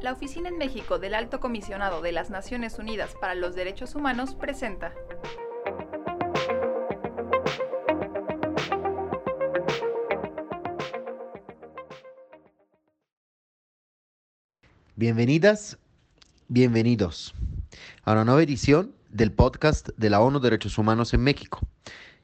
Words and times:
La 0.00 0.12
Oficina 0.12 0.48
en 0.48 0.56
México 0.56 0.98
del 0.98 1.14
Alto 1.14 1.38
Comisionado 1.40 2.00
de 2.00 2.12
las 2.12 2.30
Naciones 2.30 2.78
Unidas 2.78 3.14
para 3.20 3.34
los 3.34 3.54
Derechos 3.54 3.94
Humanos 3.94 4.34
presenta. 4.34 4.94
Bienvenidas, 14.94 15.76
bienvenidos 16.48 17.34
a 18.04 18.12
una 18.12 18.24
nueva 18.24 18.42
edición 18.42 18.95
del 19.16 19.32
podcast 19.32 19.88
de 19.96 20.10
la 20.10 20.20
ONU 20.20 20.40
Derechos 20.40 20.76
Humanos 20.76 21.14
en 21.14 21.22
México, 21.22 21.60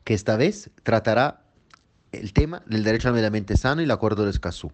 que 0.05 0.13
esta 0.13 0.37
vez 0.37 0.71
tratará 0.83 1.43
el 2.13 2.35
tema 2.35 2.63
del 2.67 2.85
derecho 2.85 3.09
al 3.09 3.15
medio 3.15 3.29
ambiente 3.29 3.57
sano 3.57 3.81
y 3.81 3.85
el 3.85 3.91
acuerdo 3.91 4.25
de 4.25 4.31
Escazú, 4.31 4.71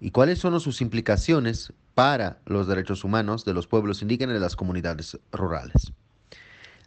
y 0.00 0.10
cuáles 0.10 0.40
son 0.40 0.60
sus 0.60 0.80
implicaciones 0.80 1.72
para 1.94 2.40
los 2.46 2.66
derechos 2.66 3.04
humanos 3.04 3.44
de 3.44 3.54
los 3.54 3.68
pueblos 3.68 4.02
indígenas 4.02 4.32
y 4.32 4.34
de 4.34 4.40
las 4.40 4.56
comunidades 4.56 5.18
rurales. 5.30 5.92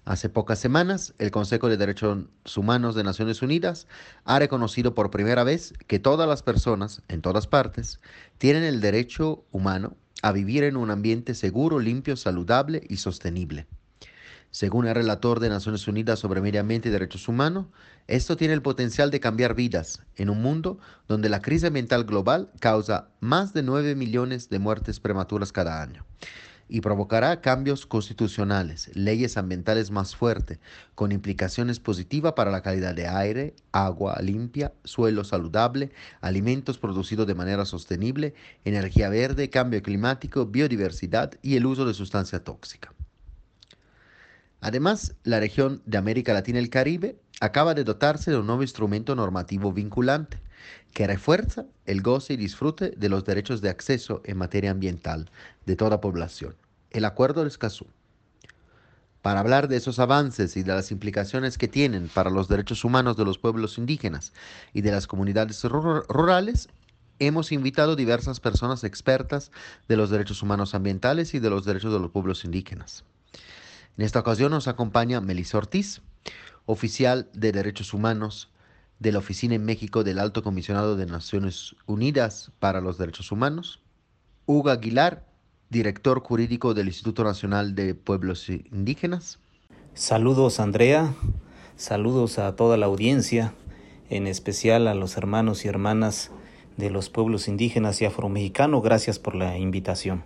Hace 0.03 0.27
pocas 0.27 0.59
semanas, 0.59 1.13
el 1.19 1.31
Consejo 1.31 1.69
de 1.69 1.77
Derechos 1.77 2.25
Humanos 2.57 2.95
de 2.95 3.05
Naciones 3.05 3.41
Unidas 3.41 3.87
ha 4.25 4.39
reconocido 4.39 4.93
por 4.93 5.09
primera 5.09 5.45
vez 5.45 5.73
que 5.87 5.99
todas 5.99 6.27
las 6.27 6.43
personas, 6.43 7.01
en 7.07 7.21
todas 7.21 7.47
partes, 7.47 8.01
tienen 8.37 8.63
el 8.63 8.81
derecho 8.81 9.45
humano 9.51 9.95
a 10.21 10.33
vivir 10.33 10.65
en 10.65 10.75
un 10.75 10.91
ambiente 10.91 11.33
seguro, 11.33 11.79
limpio, 11.79 12.17
saludable 12.17 12.83
y 12.89 12.97
sostenible. 12.97 13.67
Según 14.51 14.87
el 14.87 14.95
relator 14.95 15.39
de 15.39 15.49
Naciones 15.49 15.87
Unidas 15.87 16.17
sobre 16.17 16.41
Medio 16.41 16.59
Ambiente 16.59 16.89
y 16.89 16.91
Derechos 16.91 17.27
Humanos, 17.27 17.67
esto 18.07 18.35
tiene 18.35 18.55
el 18.55 18.63
potencial 18.63 19.11
de 19.11 19.19
cambiar 19.19 19.53
vidas 19.53 20.01
en 20.15 20.31
un 20.31 20.41
mundo 20.41 20.79
donde 21.07 21.29
la 21.29 21.39
crisis 21.39 21.65
ambiental 21.65 22.03
global 22.03 22.49
causa 22.59 23.09
más 23.19 23.53
de 23.53 23.61
9 23.61 23.93
millones 23.93 24.49
de 24.49 24.57
muertes 24.57 24.99
prematuras 24.99 25.51
cada 25.51 25.83
año 25.83 26.03
y 26.67 26.81
provocará 26.81 27.41
cambios 27.41 27.85
constitucionales, 27.85 28.89
leyes 28.95 29.37
ambientales 29.37 29.91
más 29.91 30.15
fuertes, 30.15 30.59
con 30.95 31.11
implicaciones 31.11 31.79
positivas 31.79 32.33
para 32.33 32.49
la 32.49 32.61
calidad 32.61 32.95
de 32.95 33.07
aire, 33.07 33.55
agua 33.71 34.17
limpia, 34.21 34.73
suelo 34.83 35.23
saludable, 35.23 35.91
alimentos 36.21 36.79
producidos 36.79 37.27
de 37.27 37.35
manera 37.35 37.65
sostenible, 37.65 38.33
energía 38.65 39.09
verde, 39.09 39.51
cambio 39.51 39.81
climático, 39.83 40.47
biodiversidad 40.47 41.33
y 41.43 41.55
el 41.55 41.67
uso 41.67 41.85
de 41.85 41.93
sustancia 41.93 42.43
tóxica. 42.43 42.93
Además, 44.61 45.15
la 45.23 45.39
región 45.39 45.81
de 45.85 45.97
América 45.97 46.33
Latina 46.33 46.59
y 46.59 46.63
el 46.63 46.69
Caribe 46.69 47.19
acaba 47.39 47.73
de 47.73 47.83
dotarse 47.83 48.31
de 48.31 48.37
un 48.37 48.47
nuevo 48.47 48.61
instrumento 48.61 49.15
normativo 49.15 49.71
vinculante 49.71 50.39
que 50.93 51.07
refuerza 51.07 51.65
el 51.85 52.01
goce 52.01 52.33
y 52.33 52.37
disfrute 52.37 52.91
de 52.97 53.09
los 53.09 53.23
derechos 53.23 53.61
de 53.61 53.69
acceso 53.69 54.21
en 54.25 54.37
materia 54.37 54.71
ambiental 54.71 55.31
de 55.65 55.75
toda 55.75 56.01
población, 56.01 56.55
el 56.91 57.05
Acuerdo 57.05 57.43
de 57.43 57.47
Escazú. 57.47 57.87
Para 59.21 59.41
hablar 59.41 59.67
de 59.67 59.77
esos 59.77 59.99
avances 59.99 60.55
y 60.57 60.63
de 60.63 60.73
las 60.73 60.91
implicaciones 60.91 61.57
que 61.57 61.67
tienen 61.67 62.07
para 62.07 62.29
los 62.29 62.47
derechos 62.47 62.83
humanos 62.83 63.17
de 63.17 63.25
los 63.25 63.37
pueblos 63.37 63.77
indígenas 63.77 64.33
y 64.73 64.81
de 64.81 64.91
las 64.91 65.07
comunidades 65.07 65.61
rurales, 65.63 66.69
hemos 67.19 67.51
invitado 67.51 67.95
diversas 67.95 68.39
personas 68.39 68.83
expertas 68.83 69.51
de 69.87 69.97
los 69.97 70.09
derechos 70.09 70.41
humanos 70.41 70.73
ambientales 70.73 71.33
y 71.33 71.39
de 71.39 71.49
los 71.49 71.65
derechos 71.65 71.91
de 71.93 71.99
los 71.99 72.11
pueblos 72.11 72.45
indígenas. 72.45 73.03
En 73.99 74.05
esta 74.05 74.21
ocasión 74.21 74.51
nos 74.51 74.69
acompaña 74.69 75.19
Melissa 75.19 75.57
Ortiz, 75.57 76.01
oficial 76.65 77.29
de 77.33 77.51
Derechos 77.51 77.93
Humanos 77.93 78.49
de 78.97 79.11
la 79.11 79.19
Oficina 79.19 79.55
en 79.55 79.65
México 79.65 80.05
del 80.05 80.19
Alto 80.19 80.41
Comisionado 80.41 80.95
de 80.95 81.05
Naciones 81.05 81.75
Unidas 81.85 82.53
para 82.59 82.79
los 82.79 82.97
Derechos 82.97 83.29
Humanos, 83.29 83.81
Hugo 84.45 84.69
Aguilar, 84.69 85.25
director 85.69 86.21
jurídico 86.21 86.73
del 86.73 86.87
Instituto 86.87 87.25
Nacional 87.25 87.75
de 87.75 87.93
Pueblos 87.93 88.47
Indígenas. 88.47 89.37
Saludos 89.95 90.61
Andrea, 90.61 91.13
saludos 91.75 92.39
a 92.39 92.55
toda 92.55 92.77
la 92.77 92.85
audiencia, 92.85 93.53
en 94.09 94.27
especial 94.27 94.87
a 94.87 94.95
los 94.95 95.17
hermanos 95.17 95.65
y 95.65 95.67
hermanas 95.67 96.31
de 96.77 96.89
los 96.89 97.09
pueblos 97.09 97.49
indígenas 97.49 98.01
y 98.01 98.05
afromexicanos. 98.05 98.81
Gracias 98.81 99.19
por 99.19 99.35
la 99.35 99.57
invitación. 99.57 100.23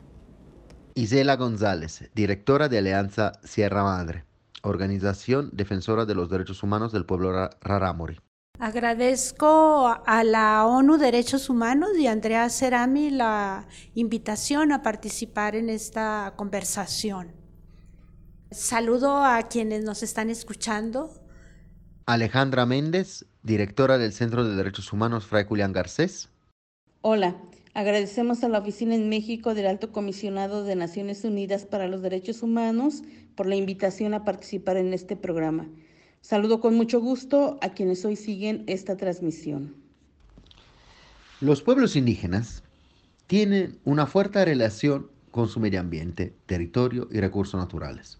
Isela 0.95 1.37
González, 1.37 2.09
directora 2.13 2.69
de 2.69 2.77
Alianza 2.77 3.31
Sierra 3.43 3.83
Madre, 3.83 4.25
organización 4.61 5.49
defensora 5.51 6.05
de 6.05 6.13
los 6.13 6.29
derechos 6.29 6.61
humanos 6.61 6.91
del 6.91 7.05
pueblo 7.05 7.49
Rarámuri. 7.61 8.19
Agradezco 8.59 9.87
a 10.05 10.23
la 10.23 10.65
ONU 10.67 10.97
Derechos 10.97 11.49
Humanos 11.49 11.89
y 11.97 12.05
a 12.05 12.11
Andrea 12.11 12.47
Cerami 12.49 13.09
la 13.09 13.67
invitación 13.95 14.71
a 14.71 14.83
participar 14.83 15.55
en 15.55 15.69
esta 15.69 16.33
conversación. 16.35 17.31
Saludo 18.51 19.23
a 19.23 19.41
quienes 19.49 19.83
nos 19.83 20.03
están 20.03 20.29
escuchando. 20.29 21.09
Alejandra 22.05 22.67
Méndez, 22.67 23.25
directora 23.41 23.97
del 23.97 24.13
Centro 24.13 24.47
de 24.47 24.55
Derechos 24.55 24.93
Humanos 24.93 25.25
Fray 25.25 25.45
Julián 25.45 25.73
Garcés. 25.73 26.29
Hola, 27.01 27.35
agradecemos 27.73 28.43
a 28.43 28.49
la 28.49 28.59
Oficina 28.59 28.95
en 28.95 29.09
México 29.09 29.53
del 29.53 29.67
Alto 29.67 29.91
Comisionado 29.91 30.63
de 30.63 30.75
Naciones 30.75 31.23
Unidas 31.23 31.65
para 31.65 31.87
los 31.87 32.01
Derechos 32.01 32.43
Humanos 32.43 33.03
por 33.35 33.47
la 33.47 33.55
invitación 33.55 34.13
a 34.13 34.23
participar 34.23 34.77
en 34.77 34.93
este 34.93 35.15
programa. 35.15 35.67
Saludo 36.21 36.61
con 36.61 36.75
mucho 36.75 37.01
gusto 37.01 37.57
a 37.61 37.69
quienes 37.69 38.05
hoy 38.05 38.15
siguen 38.15 38.63
esta 38.67 38.95
transmisión. 38.95 39.75
Los 41.41 41.61
pueblos 41.61 41.95
indígenas 41.95 42.63
tienen 43.27 43.79
una 43.83 44.05
fuerte 44.05 44.45
relación 44.45 45.09
con 45.31 45.49
su 45.49 45.59
medio 45.59 45.79
ambiente, 45.79 46.33
territorio 46.45 47.09
y 47.11 47.19
recursos 47.19 47.59
naturales. 47.59 48.19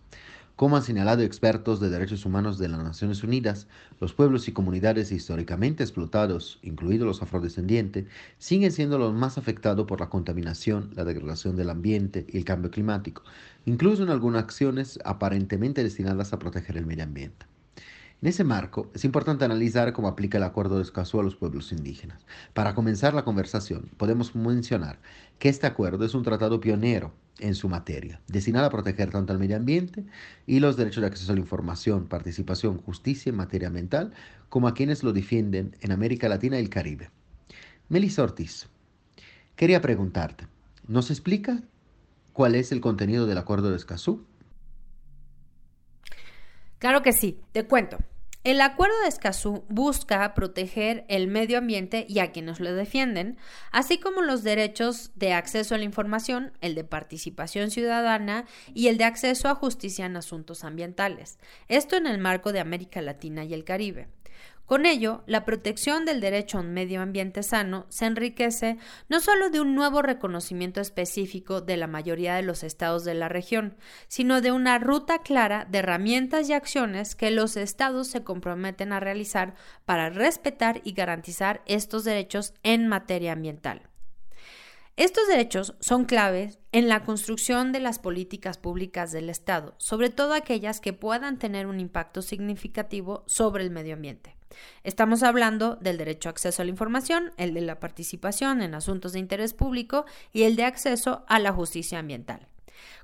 Como 0.56 0.78
han 0.78 0.84
señalado 0.84 1.24
expertos 1.24 1.80
de 1.80 1.90
derechos 1.90 2.26
humanos 2.26 2.58
de 2.60 2.68
las 2.68 2.84
Naciones 2.84 3.24
Unidas, 3.24 3.68
los 4.00 4.14
pueblos 4.14 4.48
y 4.48 4.52
comunidades 4.54 5.12
históricamente 5.12 5.84
explotados, 5.84 6.60
incluidos 6.62 7.08
los 7.08 7.22
afrodescendientes, 7.24 8.06
siguen 8.38 8.72
siendo 8.72 9.00
los 9.00 9.14
más 9.14 9.38
afectados 9.40 9.88
por 9.88 10.00
la 10.00 10.10
contaminación, 10.10 10.92
la 10.96 11.06
degradación 11.06 11.56
del 11.56 11.70
ambiente 11.72 12.26
y 12.30 12.38
el 12.38 12.46
cambio 12.46 12.70
climático, 12.72 13.24
incluso 13.66 14.04
en 14.04 14.10
algunas 14.10 14.44
acciones 14.44 15.00
aparentemente 15.06 15.84
destinadas 15.84 16.34
a 16.34 16.40
proteger 16.40 16.78
el 16.78 16.86
medio 16.86 17.04
ambiente. 17.04 17.48
En 18.24 18.28
ese 18.28 18.46
marco, 18.46 18.90
es 18.94 19.04
importante 19.04 19.44
analizar 19.44 19.92
cómo 19.92 20.08
aplica 20.08 20.38
el 20.38 20.46
Acuerdo 20.46 20.78
de 20.78 20.84
Escazú 20.84 21.20
a 21.20 21.24
los 21.24 21.36
pueblos 21.36 21.74
indígenas. 21.74 22.26
Para 22.54 22.74
comenzar 22.74 23.14
la 23.14 23.26
conversación, 23.26 23.90
podemos 23.98 24.34
mencionar 24.34 24.98
que 25.40 25.50
este 25.50 25.68
acuerdo 25.68 26.06
es 26.06 26.14
un 26.14 26.24
tratado 26.24 26.62
pionero 26.62 27.12
en 27.40 27.54
su 27.54 27.68
materia, 27.68 28.22
destinado 28.30 28.68
a 28.68 28.70
proteger 28.70 29.12
tanto 29.12 29.34
al 29.34 29.40
medio 29.40 29.58
ambiente 29.58 30.06
y 30.48 30.62
los 30.62 30.78
derechos 30.78 31.02
de 31.02 31.08
acceso 31.08 31.34
a 31.34 31.36
la 31.36 31.42
información, 31.42 32.08
participación, 32.08 32.78
justicia 32.78 33.30
en 33.30 33.36
materia 33.36 33.68
ambiental, 33.68 34.14
como 34.48 34.70
a 34.70 34.74
quienes 34.74 35.04
lo 35.04 35.12
defienden 35.12 35.76
en 35.82 35.92
América 35.92 36.30
Latina 36.30 36.58
y 36.58 36.62
el 36.62 36.70
Caribe. 36.70 37.10
Melissa 37.90 38.24
Ortiz, 38.24 38.70
quería 39.58 39.82
preguntarte, 39.82 40.48
¿nos 40.88 41.12
explica 41.12 41.62
cuál 42.32 42.56
es 42.56 42.72
el 42.72 42.80
contenido 42.80 43.28
del 43.28 43.38
Acuerdo 43.38 43.70
de 43.70 43.76
Escazú? 43.76 44.26
Claro 46.80 47.02
que 47.02 47.12
sí, 47.12 47.42
te 47.52 47.66
cuento. 47.66 47.98
El 48.44 48.60
acuerdo 48.60 49.00
de 49.02 49.08
Escazú 49.08 49.64
busca 49.70 50.34
proteger 50.34 51.06
el 51.08 51.28
medio 51.28 51.60
ambiente 51.60 52.06
y 52.10 52.20
a 52.20 52.34
quienes 52.34 52.60
lo 52.60 52.74
defienden, 52.74 53.38
así 53.72 54.00
como 54.00 54.22
los 54.22 54.44
derechos 54.44 55.12
de 55.16 55.32
acceso 55.32 55.76
a 55.76 55.78
la 55.78 55.86
información, 55.86 56.52
el 56.60 56.76
de 56.76 56.84
participación 56.84 57.72
ciudadana 57.72 58.44
y 58.74 58.88
el 58.88 58.98
de 58.98 59.06
acceso 59.06 59.48
a 59.48 59.56
justicia 59.56 60.06
en 60.06 60.18
asuntos 60.18 60.66
ambientales. 60.66 61.40
Esto 61.70 61.96
en 61.96 62.06
el 62.06 62.18
marco 62.18 62.52
de 62.52 62.60
América 62.60 63.02
Latina 63.02 63.46
y 63.46 63.54
el 63.54 63.64
Caribe. 63.64 64.10
Con 64.74 64.88
ello, 64.88 65.22
la 65.28 65.46
protección 65.46 66.04
del 66.04 66.20
derecho 66.20 66.58
a 66.58 66.62
un 66.62 66.74
medio 66.74 67.00
ambiente 67.00 67.44
sano 67.44 67.86
se 67.90 68.08
enriquece 68.08 68.80
no 69.08 69.20
solo 69.20 69.52
de 69.52 69.62
un 69.62 69.76
nuevo 69.76 70.02
reconocimiento 70.02 70.82
específico 70.82 71.62
de 71.62 71.78
la 71.78 71.86
mayoría 71.86 72.34
de 72.34 72.42
los 72.42 72.64
estados 72.64 73.06
de 73.06 73.14
la 73.14 73.30
región, 73.30 73.78
sino 74.08 74.42
de 74.42 74.52
una 74.52 74.80
ruta 74.80 75.20
clara 75.20 75.68
de 75.70 75.78
herramientas 75.78 76.50
y 76.50 76.54
acciones 76.54 77.14
que 77.14 77.30
los 77.30 77.56
estados 77.56 78.08
se 78.08 78.24
comprometen 78.24 78.94
a 78.94 79.00
realizar 79.00 79.54
para 79.86 80.10
respetar 80.10 80.82
y 80.84 80.94
garantizar 80.94 81.62
estos 81.68 82.04
derechos 82.04 82.56
en 82.64 82.88
materia 82.88 83.34
ambiental. 83.34 83.92
Estos 84.96 85.28
derechos 85.28 85.76
son 85.82 86.06
claves 86.06 86.58
en 86.72 86.90
la 86.90 87.04
construcción 87.04 87.74
de 87.74 87.80
las 87.80 88.00
políticas 88.00 88.58
públicas 88.58 89.12
del 89.12 89.30
Estado, 89.30 89.76
sobre 89.78 90.10
todo 90.10 90.34
aquellas 90.34 90.80
que 90.82 90.94
puedan 90.94 91.38
tener 91.38 91.68
un 91.68 91.80
impacto 91.80 92.24
significativo 92.24 93.24
sobre 93.28 93.64
el 93.64 93.70
medio 93.70 93.94
ambiente. 93.94 94.36
Estamos 94.84 95.24
hablando 95.24 95.76
del 95.76 95.98
derecho 95.98 96.30
a 96.30 96.32
acceso 96.32 96.62
a 96.62 96.66
la 96.66 96.72
información, 96.72 97.32
el 97.38 97.54
de 97.54 97.62
la 97.62 97.80
participación 97.80 98.62
en 98.62 98.76
asuntos 98.76 99.14
de 99.14 99.20
interés 99.20 99.54
público 99.54 100.06
y 100.32 100.44
el 100.44 100.56
de 100.56 100.66
acceso 100.66 101.24
a 101.28 101.40
la 101.40 101.54
justicia 101.54 102.00
ambiental. 102.00 102.48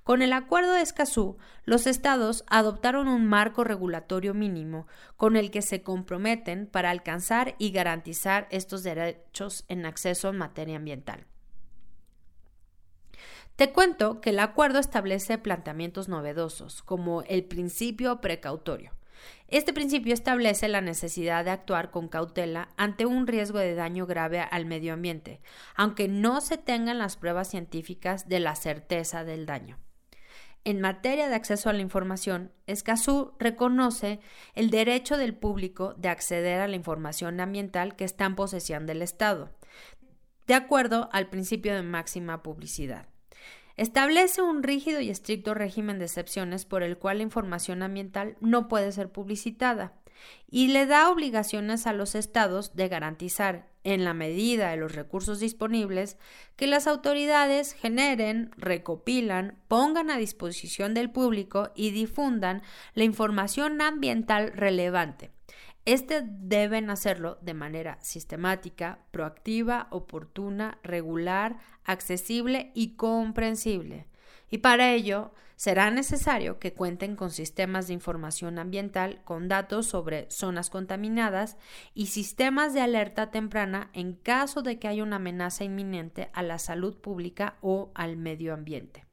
Con 0.04 0.22
el 0.22 0.34
Acuerdo 0.34 0.74
de 0.74 0.82
Escazú, 0.82 1.38
los 1.66 1.86
estados 1.86 2.44
adoptaron 2.48 3.08
un 3.08 3.26
marco 3.26 3.64
regulatorio 3.64 4.34
mínimo 4.34 4.88
con 5.18 5.36
el 5.36 5.52
que 5.52 5.62
se 5.62 5.84
comprometen 5.84 6.68
para 6.68 6.90
alcanzar 6.90 7.56
y 7.60 7.72
garantizar 7.72 8.48
estos 8.50 8.84
derechos 8.84 9.66
en 9.68 9.86
acceso 9.86 10.30
en 10.30 10.38
materia 10.38 10.78
ambiental. 10.78 11.26
Te 13.56 13.74
cuento 13.74 14.22
que 14.22 14.30
el 14.30 14.40
acuerdo 14.40 14.80
establece 14.80 15.38
planteamientos 15.38 16.08
novedosos, 16.08 16.82
como 16.82 17.24
el 17.24 17.44
principio 17.44 18.22
precautorio. 18.22 18.94
Este 19.48 19.74
principio 19.74 20.14
establece 20.14 20.68
la 20.68 20.82
necesidad 20.82 21.44
de 21.46 21.52
actuar 21.52 21.92
con 21.92 22.08
cautela 22.08 22.70
ante 22.78 23.06
un 23.06 23.26
riesgo 23.28 23.60
de 23.60 23.76
daño 23.76 24.06
grave 24.06 24.42
al 24.42 24.66
medio 24.66 24.94
ambiente, 24.94 25.42
aunque 25.76 26.08
no 26.08 26.42
se 26.42 26.58
tengan 26.58 27.00
las 27.00 27.18
pruebas 27.18 27.50
científicas 27.50 28.28
de 28.30 28.40
la 28.40 28.56
certeza 28.56 29.24
del 29.24 29.46
daño. 29.46 29.80
En 30.66 30.82
materia 30.82 31.30
de 31.30 31.36
acceso 31.36 31.70
a 31.70 31.74
la 31.74 31.82
información, 31.82 32.52
Escazú 32.68 33.34
reconoce 33.40 34.20
el 34.56 34.70
derecho 34.70 35.18
del 35.18 35.34
público 35.34 35.94
de 35.96 36.10
acceder 36.10 36.60
a 36.60 36.68
la 36.68 36.76
información 36.76 37.40
ambiental 37.40 37.96
que 37.96 38.04
está 38.04 38.26
en 38.26 38.36
posesión 38.36 38.86
del 38.86 39.02
Estado, 39.02 39.52
de 40.48 40.54
acuerdo 40.54 41.10
al 41.12 41.30
principio 41.30 41.74
de 41.74 41.82
máxima 41.82 42.44
publicidad. 42.44 43.08
Establece 43.80 44.42
un 44.42 44.62
rígido 44.62 45.00
y 45.00 45.10
estricto 45.10 45.54
régimen 45.54 46.00
de 46.00 46.06
excepciones 46.06 46.66
por 46.66 46.84
el 46.84 46.98
cual 46.98 47.20
la 47.20 47.24
información 47.24 47.82
ambiental 47.82 48.36
no 48.42 48.68
puede 48.68 48.92
ser 48.92 49.10
publicitada 49.10 49.94
y 50.52 50.68
le 50.68 50.86
da 50.86 51.10
obligaciones 51.10 51.88
a 51.88 51.94
los 51.94 52.14
estados 52.14 52.76
de 52.76 52.90
garantizar, 52.90 53.70
en 53.86 54.04
la 54.04 54.14
medida 54.14 54.70
de 54.72 54.76
los 54.76 54.96
recursos 54.96 55.40
disponibles, 55.40 56.18
que 56.58 56.68
las 56.68 56.88
autoridades 56.88 57.72
generen, 57.72 58.52
recopilan, 58.58 59.58
pongan 59.70 60.10
a 60.10 60.18
disposición 60.18 60.94
del 60.94 61.10
público 61.10 61.72
y 61.74 61.92
difundan 61.92 62.64
la 62.96 63.06
información 63.06 63.80
ambiental 63.80 64.52
relevante 64.54 65.32
este 65.94 66.24
deben 66.24 66.90
hacerlo 66.90 67.38
de 67.42 67.54
manera 67.54 67.98
sistemática, 68.02 69.00
proactiva, 69.12 69.88
oportuna, 69.92 70.80
regular, 70.84 71.58
accesible 71.84 72.72
y 72.74 72.96
comprensible. 72.96 74.08
Y 74.50 74.60
para 74.60 74.92
ello 74.92 75.32
será 75.56 75.92
necesario 75.92 76.58
que 76.58 76.74
cuenten 76.74 77.16
con 77.16 77.32
sistemas 77.32 77.88
de 77.88 77.94
información 77.94 78.60
ambiental 78.60 79.22
con 79.26 79.48
datos 79.48 79.88
sobre 79.88 80.30
zonas 80.32 80.70
contaminadas 80.70 81.58
y 81.94 82.08
sistemas 82.08 82.74
de 82.74 82.82
alerta 82.82 83.30
temprana 83.30 83.90
en 83.94 84.14
caso 84.14 84.62
de 84.62 84.80
que 84.80 84.88
haya 84.88 85.04
una 85.04 85.18
amenaza 85.18 85.66
inminente 85.66 86.30
a 86.34 86.44
la 86.44 86.60
salud 86.60 86.98
pública 86.98 87.58
o 87.62 87.92
al 87.94 88.16
medio 88.16 88.54
ambiente. 88.54 89.09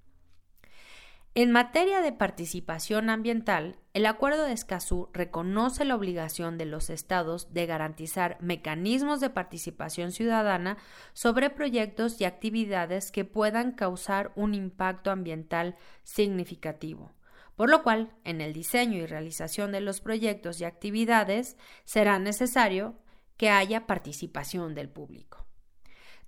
En 1.39 1.53
materia 1.53 2.01
de 2.01 2.13
participación 2.13 3.11
ambiental, 3.11 3.77
el 3.93 4.07
Acuerdo 4.07 4.45
de 4.45 4.55
Escazú 4.55 5.11
reconoce 5.13 5.85
la 5.85 5.95
obligación 5.95 6.57
de 6.57 6.65
los 6.65 6.89
estados 6.89 7.53
de 7.53 7.67
garantizar 7.67 8.39
mecanismos 8.41 9.21
de 9.21 9.29
participación 9.29 10.13
ciudadana 10.13 10.79
sobre 11.13 11.51
proyectos 11.51 12.19
y 12.23 12.25
actividades 12.25 13.13
que 13.13 13.27
puedan 13.27 13.73
causar 13.73 14.33
un 14.35 14.55
impacto 14.55 15.11
ambiental 15.11 15.77
significativo. 16.05 17.13
Por 17.55 17.69
lo 17.69 17.83
cual, 17.83 18.15
en 18.25 18.41
el 18.41 18.55
diseño 18.55 18.97
y 18.97 19.05
realización 19.05 19.73
de 19.73 19.83
los 19.83 20.01
proyectos 20.01 20.59
y 20.63 20.65
actividades 20.65 21.59
será 21.85 22.19
necesario 22.19 22.95
que 23.37 23.51
haya 23.51 23.87
participación 23.87 24.75
del 24.75 24.89
público. 24.89 25.46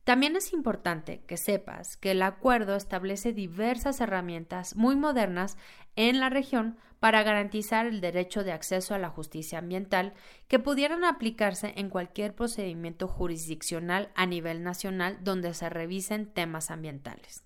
También 0.08 0.36
es 0.36 0.54
importante 0.54 1.20
que 1.26 1.36
sepas 1.36 1.98
que 1.98 2.12
el 2.12 2.22
acuerdo 2.22 2.76
establece 2.76 3.34
diversas 3.34 4.00
herramientas 4.00 4.74
muy 4.74 4.96
modernas 4.96 5.58
en 5.96 6.18
la 6.18 6.30
región 6.30 6.78
para 6.98 7.22
garantizar 7.22 7.84
el 7.84 8.00
derecho 8.00 8.42
de 8.42 8.52
acceso 8.52 8.94
a 8.94 8.98
la 8.98 9.10
justicia 9.10 9.58
ambiental 9.58 10.14
que 10.48 10.58
pudieran 10.58 11.04
aplicarse 11.04 11.74
en 11.76 11.90
cualquier 11.90 12.34
procedimiento 12.34 13.06
jurisdiccional 13.06 14.10
a 14.14 14.24
nivel 14.24 14.62
nacional 14.62 15.18
donde 15.20 15.52
se 15.52 15.68
revisen 15.68 16.32
temas 16.32 16.70
ambientales. 16.70 17.44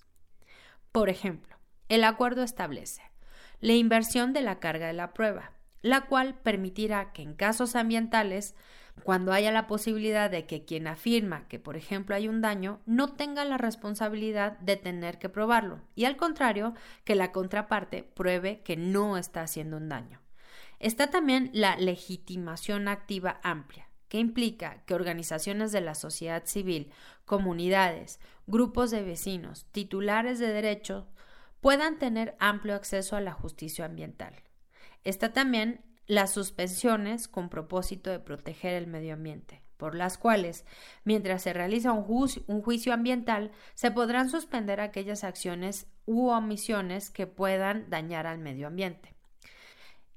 Por 0.93 1.09
ejemplo, 1.09 1.57
el 1.89 2.05
acuerdo 2.05 2.45
establece 2.45 3.03
la 3.59 3.73
inversión 3.73 4.33
de 4.33 4.43
la 4.43 4.61
carga 4.61 4.87
de 4.87 4.93
la 4.93 5.13
prueba, 5.15 5.51
la 5.83 6.03
cual 6.07 6.35
permitirá 6.35 7.13
que 7.13 7.23
en 7.23 7.35
casos 7.35 7.77
ambientales 7.77 8.55
cuando 9.05 9.33
haya 9.33 9.51
la 9.51 9.67
posibilidad 9.67 10.31
de 10.31 10.47
que 10.47 10.65
quien 10.65 10.87
afirma 10.87 11.49
que, 11.49 11.59
por 11.59 11.77
ejemplo, 11.77 12.15
hay 12.15 12.29
un 12.29 12.41
daño, 12.41 12.81
no 12.87 13.15
tenga 13.15 13.45
la 13.45 13.59
responsabilidad 13.59 14.59
de 14.59 14.77
tener 14.77 15.19
que 15.19 15.29
probarlo, 15.29 15.81
y 15.95 16.05
al 16.05 16.17
contrario, 16.17 16.75
que 17.05 17.15
la 17.15 17.33
contraparte 17.33 18.05
pruebe 18.05 18.63
que 18.63 18.77
no 18.77 19.17
está 19.17 19.43
haciendo 19.43 19.77
un 19.79 19.89
daño. 19.89 20.21
Está 20.79 21.11
también 21.11 21.51
la 21.53 21.77
legitimación 21.77 22.87
activa 22.87 23.41
amplia, 23.43 23.89
que 24.09 24.19
implica 24.19 24.83
que 24.85 24.95
organizaciones 24.95 25.73
de 25.73 25.81
la 25.81 25.95
sociedad 25.95 26.45
civil, 26.45 26.93
comunidades, 27.25 28.21
grupos 28.47 28.91
de 28.91 29.03
vecinos, 29.03 29.67
titulares 29.73 30.39
de 30.39 30.49
derechos, 30.49 31.07
puedan 31.61 31.99
tener 31.99 32.37
amplio 32.39 32.75
acceso 32.75 33.17
a 33.17 33.21
la 33.21 33.33
justicia 33.33 33.85
ambiental. 33.85 34.35
Está 35.05 35.33
también 35.33 35.85
las 36.07 36.33
suspensiones 36.33 37.29
con 37.29 37.49
propósito 37.49 38.11
de 38.11 38.21
proteger 38.21 38.75
el 38.75 38.87
medio 38.87 39.15
ambiente, 39.15 39.63
por 39.77 39.95
las 39.95 40.19
cuales, 40.19 40.65
mientras 41.05 41.43
se 41.43 41.53
realiza 41.53 41.93
un, 41.93 42.05
juicio 42.63 42.93
ambiental, 42.93 43.51
se 43.75 43.91
podrán 43.91 44.29
suspender 44.29 44.81
aquellas 44.81 45.25
acciones 45.25 45.87
u 46.07 46.29
omisiones 46.29 47.11
que 47.11 47.27
puedan 47.27 47.89
dañar 47.91 48.27
al 48.27 48.39
medio 48.39 48.67
ambiente. 48.67 49.15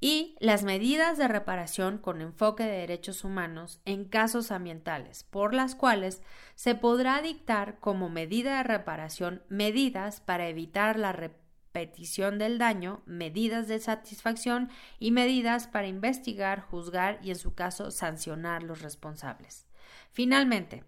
Y 0.02 0.36
las 0.40 0.64
medidas 0.64 1.18
de 1.18 1.28
reparación 1.28 1.98
con 1.98 2.22
enfoque 2.22 2.64
de 2.64 2.78
derechos 2.78 3.24
humanos 3.24 3.82
en 3.86 4.06
casos 4.06 4.52
ambientales, 4.52 5.24
por 5.24 5.54
las 5.54 5.74
cuales 5.74 6.22
se 6.54 6.76
podrá 6.76 7.22
dictar 7.22 7.80
como 7.80 8.10
medida 8.10 8.58
de 8.58 8.64
reparación 8.64 9.42
medidas 9.50 10.20
para 10.20 10.48
evitar 10.48 11.00
la 11.00 11.14
petición 11.76 12.38
del 12.38 12.58
daño, 12.58 13.02
medidas 13.06 13.68
de 13.68 13.80
satisfacción 13.80 14.70
y 14.98 15.12
medidas 15.12 15.68
para 15.68 15.88
investigar, 15.88 16.62
juzgar 16.62 17.20
y 17.22 17.32
en 17.32 17.36
su 17.36 17.54
caso 17.54 17.92
sancionar 17.92 18.64
los 18.64 18.82
responsables. 18.82 19.68
Finalmente, 20.14 20.86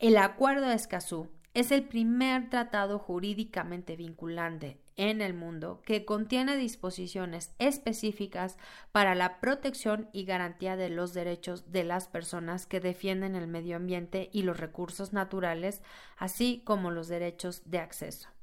el 0.00 0.16
Acuerdo 0.16 0.66
de 0.66 0.74
Escazú 0.74 1.30
es 1.54 1.70
el 1.70 1.84
primer 1.84 2.50
tratado 2.50 2.98
jurídicamente 2.98 3.94
vinculante 3.94 4.80
en 4.96 5.20
el 5.20 5.32
mundo 5.32 5.80
que 5.86 6.04
contiene 6.04 6.56
disposiciones 6.56 7.54
específicas 7.60 8.58
para 8.90 9.14
la 9.14 9.38
protección 9.38 10.10
y 10.12 10.24
garantía 10.24 10.74
de 10.74 10.88
los 10.88 11.14
derechos 11.14 11.70
de 11.70 11.84
las 11.84 12.08
personas 12.08 12.66
que 12.66 12.80
defienden 12.80 13.36
el 13.36 13.46
medio 13.46 13.76
ambiente 13.76 14.28
y 14.32 14.42
los 14.42 14.58
recursos 14.58 15.12
naturales, 15.12 15.82
así 16.16 16.62
como 16.64 16.90
los 16.90 17.06
derechos 17.06 17.62
de 17.64 17.78
acceso. 17.78 18.35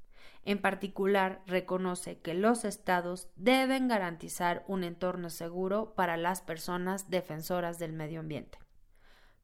En 0.45 0.62
particular, 0.62 1.41
reconoce 1.47 2.19
que 2.19 2.33
los 2.33 2.65
estados 2.65 3.29
deben 3.35 3.88
garantizar 3.88 4.65
un 4.67 4.83
entorno 4.83 5.29
seguro 5.29 5.93
para 5.95 6.17
las 6.17 6.41
personas 6.41 7.09
defensoras 7.09 7.79
del 7.79 7.93
medio 7.93 8.19
ambiente. 8.19 8.59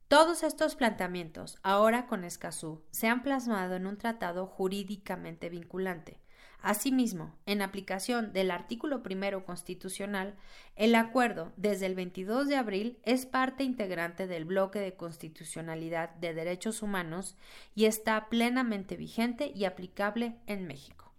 Todos 0.10 0.44
estos 0.44 0.76
planteamientos, 0.76 1.60
ahora 1.62 2.08
con 2.08 2.24
Escazú, 2.24 2.84
se 2.90 3.08
han 3.08 3.22
plasmado 3.22 3.76
en 3.76 3.86
un 3.86 3.98
tratado 3.98 4.48
jurídicamente 4.48 5.50
vinculante, 5.50 6.19
Asimismo, 6.62 7.34
en 7.46 7.62
aplicación 7.62 8.34
del 8.34 8.52
artículo 8.52 9.02
primero 9.02 9.46
constitucional, 9.46 10.36
el 10.76 10.94
acuerdo 10.96 11.54
desde 11.56 11.86
el 11.86 11.96
22 11.96 12.50
de 12.50 12.58
abril 12.58 12.98
es 13.04 13.26
parte 13.26 13.64
integrante 13.64 14.28
del 14.28 14.44
bloque 14.44 14.80
de 14.80 14.94
constitucionalidad 14.94 16.10
de 16.16 16.34
derechos 16.34 16.82
humanos 16.82 17.38
y 17.76 17.86
está 17.86 18.28
plenamente 18.28 18.98
vigente 18.98 19.54
y 19.56 19.64
aplicable 19.64 20.36
en 20.48 20.68
México. 20.68 21.14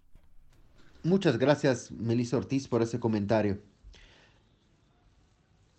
Muchas 1.03 1.39
gracias, 1.39 1.91
Melissa 1.91 2.37
Ortiz, 2.37 2.69
por 2.69 2.83
ese 2.83 3.01
comentario. 3.01 3.63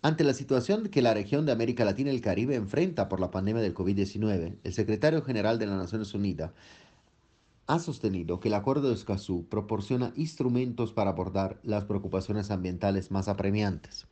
Ante 0.04 0.24
la 0.24 0.34
situación 0.34 0.88
que 0.88 1.00
la 1.00 1.14
región 1.14 1.46
de 1.46 1.52
América 1.52 1.84
Latina 1.84 2.10
y 2.10 2.16
el 2.16 2.20
Caribe 2.20 2.56
enfrenta 2.56 3.08
por 3.08 3.20
la 3.20 3.30
pandemia 3.30 3.62
del 3.62 3.72
COVID-19, 3.72 4.56
el 4.64 4.72
secretario 4.72 5.22
general 5.22 5.60
de 5.60 5.66
las 5.66 5.76
Naciones 5.76 6.12
Unidas 6.12 6.50
ha 7.66 7.78
sostenido 7.78 8.40
que 8.40 8.48
el 8.48 8.54
Acuerdo 8.54 8.88
de 8.88 8.94
Escazú 8.94 9.46
proporciona 9.48 10.12
instrumentos 10.16 10.92
para 10.92 11.10
abordar 11.10 11.58
las 11.62 11.84
preocupaciones 11.84 12.50
ambientales 12.50 13.10
más 13.10 13.28
apremiantes. 13.28 14.06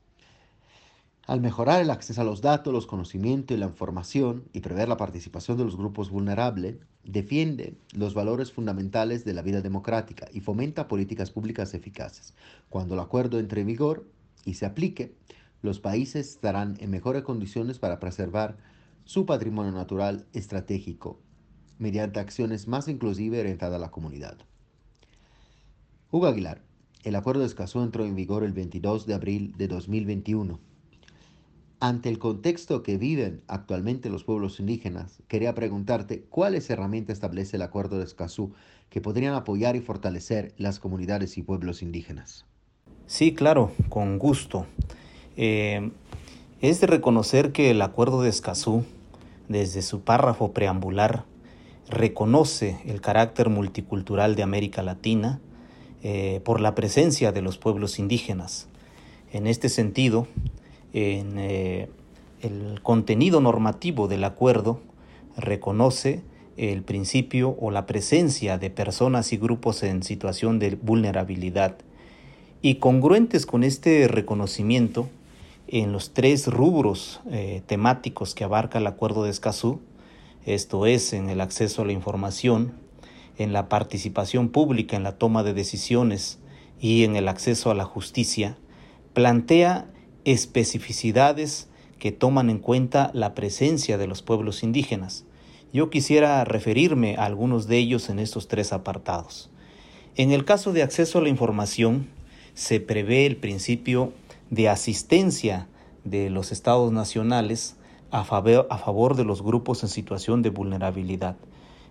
Al 1.27 1.41
mejorar 1.41 1.81
el 1.81 1.91
acceso 1.91 2.21
a 2.21 2.25
los 2.25 2.41
datos, 2.41 2.73
los 2.73 2.87
conocimientos 2.87 3.57
y 3.57 3.61
la 3.61 3.67
información 3.67 4.45
y 4.53 4.61
prever 4.61 4.89
la 4.89 4.97
participación 4.97 5.59
de 5.59 5.65
los 5.65 5.77
grupos 5.77 6.11
vulnerables, 6.11 6.77
defiende 7.05 7.77
los 7.93 8.15
valores 8.15 8.53
fundamentales 8.53 9.25
de 9.25 9.35
la 9.35 9.43
vida 9.43 9.61
democrática 9.61 10.27
y 10.33 10.41
fomenta 10.41 10.89
políticas 10.89 11.31
públicas 11.31 11.75
eficaces. 11.75 12.35
Cuando 12.69 12.95
el 12.95 13.01
acuerdo 13.01 13.39
entre 13.39 13.61
en 13.61 13.69
vigor 13.69 14.07
y 14.45 14.55
se 14.55 14.67
aplique, 14.67 15.15
los 15.63 15.79
países 15.79 16.31
estarán 16.31 16.77
en 16.81 16.91
mejores 16.91 17.23
condiciones 17.23 17.79
para 17.79 18.01
preservar 18.01 18.57
su 19.05 19.27
patrimonio 19.27 19.73
natural 19.73 20.27
estratégico 20.33 21.21
mediante 21.81 22.21
acciones 22.21 22.69
más 22.69 22.87
inclusivas 22.87 23.39
y 23.39 23.41
orientadas 23.41 23.77
a 23.77 23.81
la 23.81 23.91
comunidad. 23.91 24.37
Hugo 26.13 26.27
Aguilar, 26.27 26.63
el 27.03 27.17
acuerdo 27.17 27.41
de 27.41 27.47
Escazú 27.47 27.81
entró 27.81 28.05
en 28.05 28.15
vigor 28.15 28.45
el 28.45 28.53
22 28.53 29.07
de 29.07 29.15
abril 29.15 29.55
de 29.57 29.69
2021. 29.69 30.61
Ante 31.83 32.11
el 32.11 32.19
contexto 32.19 32.83
que 32.83 32.99
viven 32.99 33.43
actualmente 33.49 34.11
los 34.11 34.25
pueblos 34.25 34.61
indígenas, 34.61 35.23
quería 35.29 35.55
preguntarte 35.55 36.23
cuáles 36.29 36.69
herramientas 36.69 37.15
establece 37.15 37.57
el 37.57 37.63
acuerdo 37.63 37.99
de 37.99 38.05
Escazú 38.05 38.53
que 38.91 39.01
podrían 39.01 39.33
apoyar 39.33 39.77
y 39.77 39.81
fortalecer 39.81 40.53
las 40.59 40.79
comunidades 40.79 41.39
y 41.39 41.43
pueblos 41.43 41.81
indígenas. 41.81 42.45
Sí, 43.07 43.35
claro, 43.35 43.73
con 43.89 44.19
gusto. 44.19 44.67
Eh, 45.39 45.91
es 46.61 46.81
de 46.83 46.87
reconocer 46.87 47.53
que 47.53 47.71
el 47.71 47.81
acuerdo 47.81 48.21
de 48.21 48.29
Escazú, 48.29 48.85
desde 49.49 49.81
su 49.81 50.03
párrafo 50.03 50.53
preambular, 50.53 51.25
reconoce 51.91 52.79
el 52.87 53.01
carácter 53.01 53.49
multicultural 53.51 54.37
de 54.37 54.43
América 54.43 54.83
Latina, 54.83 55.41
eh, 56.03 56.41
por 56.45 56.61
la 56.61 56.75
presencia 56.75 57.33
de 57.33 57.43
los 57.43 57.59
pueblos 57.59 57.99
indígenas. 57.99 58.69
En 59.33 59.47
este 59.47 59.69
sentido, 59.69 60.27
en, 60.95 61.39
eh, 61.39 61.91
el 62.41 62.81
contenido 62.83 63.41
normativo 63.41 64.09
del 64.09 64.25
acuerdo 64.25 64.81
reconoce 65.37 66.23
el 66.57 66.83
principio 66.83 67.57
o 67.61 67.71
la 67.71 67.87
presencia 67.87 68.57
de 68.57 68.71
personas 68.71 69.33
y 69.33 69.37
grupos 69.37 69.83
en 69.83 70.03
situación 70.03 70.59
de 70.59 70.77
vulnerabilidad. 70.77 71.77
Y 72.63 72.77
congruentes 72.77 73.45
con 73.47 73.63
este 73.63 74.09
reconocimiento, 74.09 75.09
en 75.69 75.93
los 75.93 76.13
tres 76.13 76.47
rubros 76.47 77.21
eh, 77.31 77.63
temáticos 77.67 78.35
que 78.35 78.45
abarca 78.45 78.79
el 78.79 78.87
acuerdo 78.87 79.25
de 79.25 79.31
Escazú, 79.31 79.81
esto 80.47 80.87
es, 80.87 81.13
en 81.13 81.31
el 81.31 81.41
acceso 81.41 81.83
a 81.83 81.85
la 81.85 81.93
información, 81.93 82.73
en 83.39 83.53
la 83.53 83.69
participación 83.69 84.49
pública 84.51 84.97
en 84.97 85.03
la 85.03 85.17
toma 85.19 85.43
de 85.43 85.55
decisiones 85.55 86.39
y 86.81 87.05
en 87.05 87.17
el 87.17 87.29
acceso 87.29 87.71
a 87.71 87.75
la 87.75 87.85
justicia, 87.85 88.57
plantea 89.13 89.91
especificidades 90.25 91.69
que 91.99 92.13
toman 92.13 92.51
en 92.51 92.59
cuenta 92.59 93.11
la 93.15 93.35
presencia 93.35 93.99
de 93.99 94.07
los 94.07 94.23
pueblos 94.23 94.63
indígenas. 94.63 95.25
Yo 95.73 95.91
quisiera 95.91 96.45
referirme 96.45 97.17
a 97.17 97.25
algunos 97.25 97.67
de 97.67 97.79
ellos 97.79 98.09
en 98.09 98.19
estos 98.19 98.49
tres 98.49 98.73
apartados. 98.73 99.51
En 100.17 100.33
el 100.33 100.45
caso 100.45 100.73
de 100.73 100.83
acceso 100.83 101.19
a 101.19 101.23
la 101.23 101.29
información, 101.29 102.09
se 102.55 102.81
prevé 102.81 103.27
el 103.27 103.37
principio 103.37 104.13
de 104.51 104.69
asistencia 104.69 105.69
de 106.05 106.31
los 106.31 106.51
estados 106.53 106.93
nacionales 106.93 107.77
a 108.11 108.25
favor, 108.25 109.17
de 109.17 109.25
los 109.25 109.43
grupos 109.43 109.83
en 109.83 109.89
situación 109.89 110.43
de 110.43 110.51
vulnerabilidad. 110.51 111.37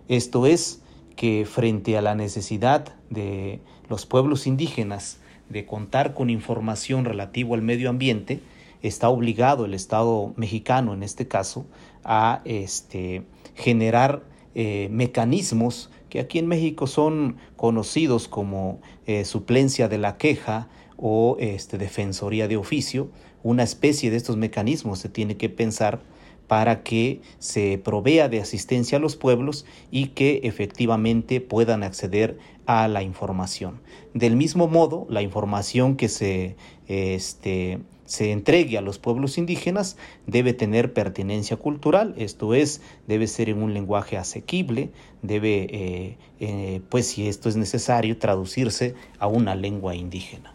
Esto 0.08 0.46
es, 0.46 0.82
que 1.16 1.44
frente 1.44 1.98
a 1.98 2.02
la 2.02 2.14
necesidad 2.14 2.94
de 3.10 3.60
los 3.88 4.06
pueblos 4.06 4.46
indígenas 4.46 5.18
de 5.50 5.66
contar 5.66 6.14
con 6.14 6.30
información 6.30 7.04
relativa 7.04 7.54
al 7.54 7.62
medio 7.62 7.90
ambiente, 7.90 8.40
está 8.82 9.08
obligado 9.10 9.66
el 9.66 9.74
Estado 9.74 10.32
mexicano, 10.36 10.94
en 10.94 11.02
este 11.02 11.28
caso, 11.28 11.66
a 12.04 12.40
este, 12.44 13.24
generar 13.54 14.22
eh, 14.54 14.88
mecanismos 14.90 15.90
que 16.08 16.20
aquí 16.20 16.38
en 16.38 16.46
México 16.46 16.86
son 16.86 17.36
conocidos 17.56 18.26
como 18.26 18.80
eh, 19.06 19.24
suplencia 19.24 19.88
de 19.88 19.98
la 19.98 20.16
queja 20.16 20.68
o 21.00 21.36
este, 21.40 21.78
defensoría 21.78 22.46
de 22.46 22.56
oficio. 22.56 23.10
Una 23.42 23.62
especie 23.62 24.10
de 24.10 24.16
estos 24.16 24.36
mecanismos 24.36 24.98
se 24.98 25.08
tiene 25.08 25.36
que 25.36 25.48
pensar 25.48 26.00
para 26.46 26.82
que 26.82 27.20
se 27.38 27.78
provea 27.78 28.28
de 28.28 28.40
asistencia 28.40 28.98
a 28.98 29.00
los 29.00 29.16
pueblos 29.16 29.64
y 29.90 30.08
que 30.08 30.40
efectivamente 30.42 31.40
puedan 31.40 31.82
acceder 31.82 32.38
a 32.66 32.88
la 32.88 33.02
información. 33.02 33.80
Del 34.14 34.36
mismo 34.36 34.66
modo, 34.66 35.06
la 35.08 35.22
información 35.22 35.96
que 35.96 36.08
se, 36.08 36.56
este, 36.88 37.78
se 38.04 38.32
entregue 38.32 38.76
a 38.76 38.80
los 38.80 38.98
pueblos 38.98 39.38
indígenas 39.38 39.96
debe 40.26 40.52
tener 40.52 40.92
pertinencia 40.92 41.56
cultural, 41.56 42.14
esto 42.18 42.54
es, 42.54 42.82
debe 43.06 43.28
ser 43.28 43.48
en 43.48 43.62
un 43.62 43.72
lenguaje 43.72 44.16
asequible, 44.16 44.90
debe, 45.22 45.68
eh, 45.70 46.16
eh, 46.40 46.80
pues 46.88 47.06
si 47.06 47.28
esto 47.28 47.48
es 47.48 47.54
necesario, 47.54 48.18
traducirse 48.18 48.96
a 49.20 49.28
una 49.28 49.54
lengua 49.54 49.94
indígena. 49.94 50.52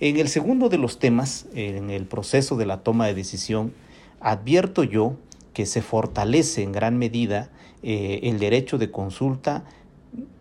En 0.00 0.16
el 0.18 0.28
segundo 0.28 0.68
de 0.68 0.78
los 0.78 0.98
temas, 0.98 1.46
en 1.54 1.90
el 1.90 2.06
proceso 2.06 2.56
de 2.56 2.66
la 2.66 2.82
toma 2.82 3.06
de 3.06 3.14
decisión, 3.14 3.72
advierto 4.20 4.84
yo 4.84 5.16
que 5.52 5.66
se 5.66 5.82
fortalece 5.82 6.62
en 6.62 6.72
gran 6.72 6.98
medida 6.98 7.50
eh, 7.82 8.20
el 8.24 8.38
derecho 8.38 8.78
de 8.78 8.90
consulta 8.90 9.64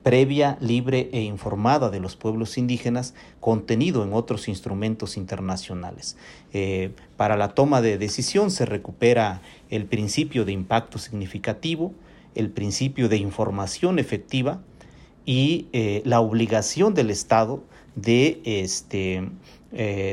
previa, 0.03 0.57
libre 0.59 1.09
e 1.13 1.21
informada 1.21 1.89
de 1.89 1.99
los 1.99 2.15
pueblos 2.15 2.57
indígenas 2.57 3.13
contenido 3.39 4.03
en 4.03 4.13
otros 4.13 4.47
instrumentos 4.47 5.17
internacionales. 5.17 6.17
Eh, 6.51 6.91
para 7.17 7.37
la 7.37 7.49
toma 7.49 7.81
de 7.81 7.97
decisión 7.97 8.51
se 8.51 8.65
recupera 8.65 9.41
el 9.69 9.85
principio 9.85 10.45
de 10.45 10.51
impacto 10.51 10.99
significativo, 10.99 11.93
el 12.35 12.49
principio 12.49 13.07
de 13.07 13.17
información 13.17 13.97
efectiva 13.97 14.61
y 15.25 15.67
eh, 15.71 16.01
la 16.05 16.19
obligación 16.19 16.93
del 16.93 17.09
Estado 17.09 17.63
de 17.95 18.41
este, 18.43 19.29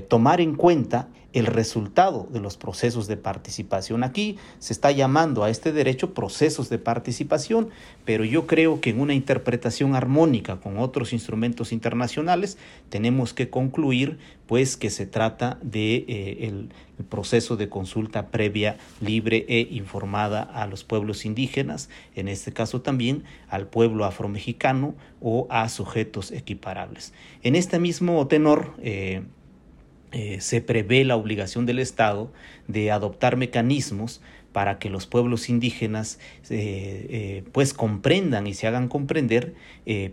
tomar 0.08 0.40
en 0.40 0.54
cuenta 0.54 1.08
el 1.32 1.46
resultado 1.46 2.26
de 2.30 2.40
los 2.40 2.56
procesos 2.56 3.06
de 3.06 3.16
participación. 3.16 4.02
Aquí 4.02 4.37
se 4.58 4.72
está 4.72 4.90
llamando 4.90 5.44
a 5.44 5.50
este 5.50 5.72
derecho 5.72 6.12
procesos 6.12 6.68
de 6.68 6.78
participación, 6.78 7.70
pero 8.04 8.25
yo 8.25 8.46
creo 8.46 8.80
que 8.80 8.90
en 8.90 9.00
una 9.00 9.14
interpretación 9.14 9.94
armónica 9.94 10.60
con 10.60 10.78
otros 10.78 11.12
instrumentos 11.12 11.72
internacionales 11.72 12.58
tenemos 12.88 13.32
que 13.32 13.50
concluir 13.50 14.18
pues 14.46 14.76
que 14.76 14.90
se 14.90 15.06
trata 15.06 15.58
de 15.62 16.04
eh, 16.08 16.49
el, 16.49 16.70
proceso 17.08 17.56
de 17.56 17.70
consulta 17.70 18.26
previa, 18.28 18.76
libre 19.00 19.46
e 19.49 19.60
informada 19.70 20.42
a 20.42 20.66
los 20.66 20.84
pueblos 20.84 21.25
indígenas, 21.25 21.88
en 22.14 22.28
este 22.28 22.52
caso 22.52 22.82
también 22.82 23.25
al 23.49 23.68
pueblo 23.68 24.04
afromexicano 24.04 24.94
o 25.18 25.46
a 25.49 25.68
sujetos 25.70 26.30
equiparables. 26.30 27.14
En 27.42 27.56
este 27.56 27.78
mismo 27.78 28.26
tenor, 28.26 28.75
eh, 28.82 29.22
eh, 30.12 30.40
se 30.40 30.61
prevé 30.61 31.05
la 31.05 31.14
obligación 31.14 31.67
del 31.67 31.79
Estado 31.79 32.33
de 32.67 32.90
adoptar 32.90 33.37
mecanismos 33.37 34.21
para 34.52 34.81
que 34.81 34.90
los 34.90 35.07
pueblos 35.07 35.49
indígenas 35.49 36.19
eh, 36.50 37.07
eh, 37.09 37.45
pues 37.52 37.73
comprendan 37.73 38.49
y 38.49 38.55
se 38.55 38.67
hagan 38.67 38.88
comprender 38.88 39.55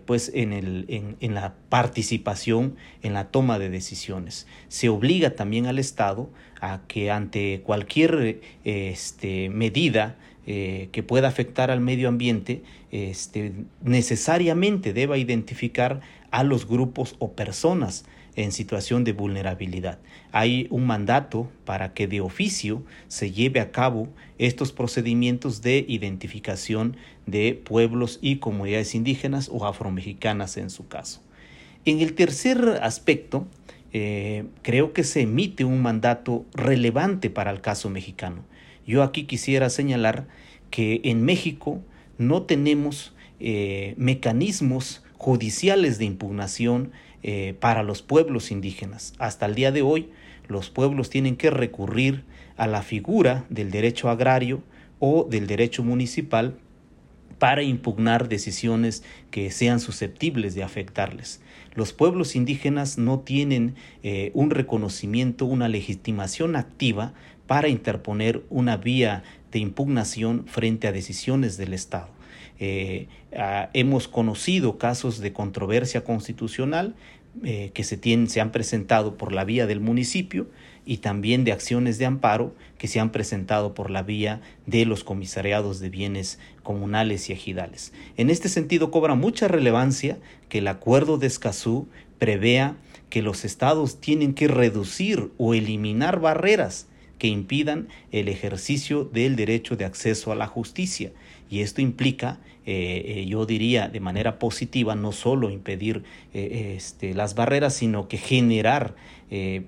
pues 0.05 0.31
en, 0.35 0.53
el, 0.53 1.15
en, 1.19 1.33
la 1.33 1.55
participación 1.69 2.75
en 3.01 3.13
la 3.13 3.29
toma 3.29 3.57
de 3.57 3.69
decisiones. 3.69 4.45
Se 4.67 4.89
obliga 4.89 5.31
también 5.31 5.65
al 5.65 5.79
Estado 5.79 6.29
a 6.61 6.81
que 6.87 7.09
ante 7.09 7.61
cualquier 7.63 8.41
este, 8.63 9.49
medida 9.49 10.17
que 10.45 11.03
pueda 11.05 11.27
afectar 11.27 11.71
al 11.71 11.81
medio 11.81 12.07
ambiente, 12.07 12.63
este, 12.91 13.53
necesariamente 13.83 14.93
deba 14.93 15.17
identificar 15.17 16.01
a 16.31 16.43
los 16.43 16.67
grupos 16.67 17.15
o 17.19 17.33
personas 17.33 18.05
en 18.37 18.51
situación 18.51 19.03
de 19.03 19.13
vulnerabilidad. 19.13 19.99
Hay 20.31 20.67
un 20.69 20.85
mandato 20.85 21.49
para 21.65 21.93
que 21.93 22.07
de 22.07 22.21
oficio 22.21 22.83
se 23.07 23.31
lleve 23.31 23.59
a 23.59 23.71
cabo 23.71 24.07
estos 24.37 24.71
procedimientos 24.71 25.61
de 25.61 25.83
identificación 25.87 26.95
de 27.25 27.55
pueblos 27.55 28.19
y 28.21 28.37
comunidades 28.37 28.93
indígenas 28.95 29.49
o 29.51 29.65
afromexicanas 29.65 30.55
en 30.57 30.69
su 30.69 30.87
caso. 30.87 31.21
En 31.83 31.99
el 31.99 32.13
tercer 32.13 32.79
aspecto, 32.83 33.47
eh, 33.91 34.45
creo 34.61 34.93
que 34.93 35.03
se 35.03 35.21
emite 35.21 35.65
un 35.65 35.81
mandato 35.81 36.45
relevante 36.53 37.31
para 37.31 37.49
el 37.49 37.59
caso 37.59 37.89
mexicano. 37.89 38.45
Yo 38.85 39.01
aquí 39.01 39.23
quisiera 39.23 39.69
señalar 39.71 40.27
que 40.69 41.01
en 41.05 41.23
México 41.23 41.81
no 42.19 42.43
tenemos 42.43 43.15
eh, 43.39 43.95
mecanismos 43.97 45.03
judiciales 45.17 45.97
de 45.97 46.05
impugnación 46.05 46.91
eh, 47.23 47.55
para 47.59 47.83
los 47.83 48.01
pueblos 48.01 48.51
indígenas. 48.51 49.13
Hasta 49.19 49.45
el 49.45 49.55
día 49.55 49.71
de 49.71 49.81
hoy, 49.81 50.09
los 50.47 50.69
pueblos 50.69 51.09
tienen 51.09 51.35
que 51.35 51.49
recurrir 51.49 52.23
a 52.55 52.67
la 52.67 52.81
figura 52.81 53.45
del 53.49 53.71
derecho 53.71 54.09
agrario 54.09 54.63
o 54.99 55.27
del 55.29 55.47
derecho 55.47 55.83
municipal 55.83 56.57
para 57.39 57.61
impugnar 57.61 58.29
decisiones 58.29 59.03
que 59.29 59.51
sean 59.51 59.79
susceptibles 59.79 60.55
de 60.55 60.63
afectarles. 60.63 61.41
Los 61.75 61.93
pueblos 61.93 62.35
indígenas 62.35 62.97
no 62.97 63.19
tienen 63.19 63.75
eh, 64.01 64.31
un 64.33 64.49
reconocimiento, 64.49 65.45
una 65.45 65.67
legitimación 65.67 66.55
activa 66.55 67.13
para 67.45 67.67
interponer 67.69 68.43
una 68.49 68.77
vía 68.77 69.23
de 69.51 69.59
impugnación 69.59 70.45
frente 70.47 70.87
a 70.87 70.91
decisiones 70.91 71.57
del 71.57 71.73
Estado. 71.73 72.16
Eh, 72.59 73.07
ah, 73.35 73.69
hemos 73.73 74.07
conocido 74.07 74.77
casos 74.77 75.19
de 75.19 75.33
controversia 75.33 76.03
constitucional 76.03 76.95
eh, 77.43 77.71
que 77.73 77.83
se, 77.83 77.97
tienen, 77.97 78.29
se 78.29 78.41
han 78.41 78.51
presentado 78.51 79.15
por 79.15 79.31
la 79.31 79.43
vía 79.43 79.67
del 79.67 79.79
municipio 79.79 80.47
y 80.85 80.97
también 80.97 81.43
de 81.43 81.51
acciones 81.51 81.99
de 81.99 82.05
amparo 82.05 82.55
que 82.79 82.87
se 82.87 82.99
han 82.99 83.11
presentado 83.11 83.73
por 83.73 83.91
la 83.91 84.01
vía 84.01 84.41
de 84.65 84.85
los 84.85 85.03
comisariados 85.03 85.79
de 85.79 85.89
bienes 85.89 86.39
comunales 86.63 87.29
y 87.29 87.33
ejidales. 87.33 87.93
En 88.15 88.29
este 88.29 88.49
sentido 88.49 88.89
cobra 88.89 89.13
mucha 89.13 89.47
relevancia 89.47 90.17
que 90.49 90.59
el 90.59 90.67
acuerdo 90.67 91.17
de 91.17 91.27
Escazú 91.27 91.87
prevea 92.17 92.75
que 93.09 93.21
los 93.21 93.45
estados 93.45 93.99
tienen 93.99 94.33
que 94.33 94.47
reducir 94.47 95.31
o 95.37 95.53
eliminar 95.53 96.19
barreras 96.19 96.87
que 97.19 97.27
impidan 97.27 97.87
el 98.11 98.29
ejercicio 98.29 99.03
del 99.03 99.35
derecho 99.35 99.75
de 99.75 99.85
acceso 99.85 100.31
a 100.31 100.35
la 100.35 100.47
justicia. 100.47 101.11
Y 101.49 101.61
esto 101.61 101.81
implica, 101.81 102.39
eh, 102.65 103.03
eh, 103.05 103.25
yo 103.25 103.45
diría 103.45 103.87
de 103.87 103.99
manera 103.99 104.39
positiva, 104.39 104.95
no 104.95 105.11
solo 105.11 105.49
impedir 105.49 106.03
eh, 106.33 106.73
este, 106.75 107.13
las 107.13 107.35
barreras, 107.35 107.73
sino 107.73 108.07
que 108.07 108.17
generar 108.17 108.95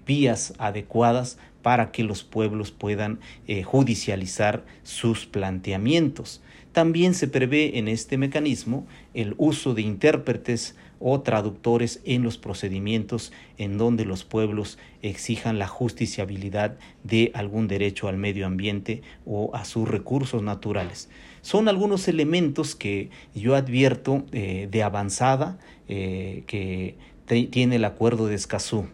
vías 0.06 0.54
adecuadas 0.58 1.38
para 1.62 1.92
que 1.92 2.06
los 2.06 2.24
pueblos 2.24 2.72
puedan 2.72 3.20
judicializar 3.66 4.64
sus 4.84 5.26
planteamientos. 5.26 6.42
También 6.72 7.14
se 7.14 7.28
prevé 7.28 7.78
en 7.78 7.90
este 7.90 8.18
mecanismo 8.18 8.88
el 9.14 9.34
uso 9.38 9.74
de 9.74 9.82
intérpretes 9.82 10.78
o 11.00 11.22
traductores 11.22 12.02
en 12.06 12.24
los 12.24 12.38
procedimientos 12.38 13.32
en 13.58 13.78
donde 13.78 14.06
los 14.06 14.24
pueblos 14.24 14.78
exijan 15.02 15.60
la 15.60 15.68
justiciabilidad 15.68 16.78
de 17.04 17.32
algún 17.34 17.68
derecho 17.68 18.08
al 18.08 18.18
medio 18.18 18.46
ambiente 18.46 19.02
o 19.26 19.56
a 19.56 19.66
sus 19.66 19.88
recursos 19.88 20.44
naturales. 20.44 21.10
Son 21.42 21.68
algunos 21.68 22.08
elementos 22.08 22.76
que 22.76 23.10
yo 23.34 23.56
advierto 23.56 24.26
eh, 24.32 24.68
de 24.70 24.84
avanzada 24.84 25.58
eh, 25.88 26.44
que 26.48 26.98
tiene 27.26 27.78
el 27.78 27.86
acuerdo 27.86 28.28
de 28.28 28.36
Escazú. 28.36 28.88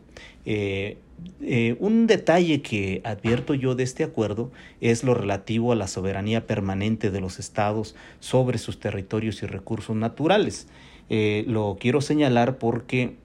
Eh, 1.40 1.76
un 1.80 2.08
detalle 2.08 2.62
que 2.62 3.02
advierto 3.04 3.54
yo 3.54 3.74
de 3.76 3.84
este 3.84 4.04
acuerdo 4.04 4.52
es 4.82 5.04
lo 5.04 5.14
relativo 5.14 5.72
a 5.72 5.76
la 5.76 5.88
soberanía 5.88 6.46
permanente 6.46 7.10
de 7.10 7.22
los 7.22 7.40
estados 7.40 7.96
sobre 8.20 8.58
sus 8.58 8.80
territorios 8.80 9.42
y 9.42 9.46
recursos 9.46 9.96
naturales. 9.96 10.68
Eh, 11.10 11.46
lo 11.48 11.78
quiero 11.80 12.02
señalar 12.02 12.58
porque 12.58 13.16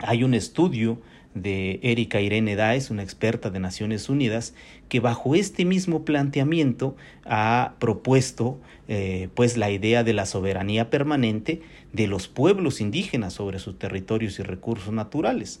hay 0.00 0.24
un 0.24 0.34
estudio 0.34 0.98
de 1.34 1.78
Erika 1.82 2.20
Irene 2.20 2.56
Daes, 2.56 2.90
una 2.90 3.02
experta 3.02 3.50
de 3.50 3.60
Naciones 3.60 4.08
Unidas, 4.08 4.54
que 4.88 5.00
bajo 5.00 5.34
este 5.34 5.64
mismo 5.64 6.04
planteamiento 6.04 6.96
ha 7.24 7.74
propuesto 7.78 8.60
eh, 8.88 9.28
pues 9.34 9.56
la 9.56 9.70
idea 9.70 10.04
de 10.04 10.12
la 10.12 10.26
soberanía 10.26 10.90
permanente 10.90 11.62
de 11.92 12.06
los 12.06 12.28
pueblos 12.28 12.80
indígenas 12.80 13.34
sobre 13.34 13.58
sus 13.58 13.78
territorios 13.78 14.38
y 14.38 14.42
recursos 14.42 14.92
naturales. 14.92 15.60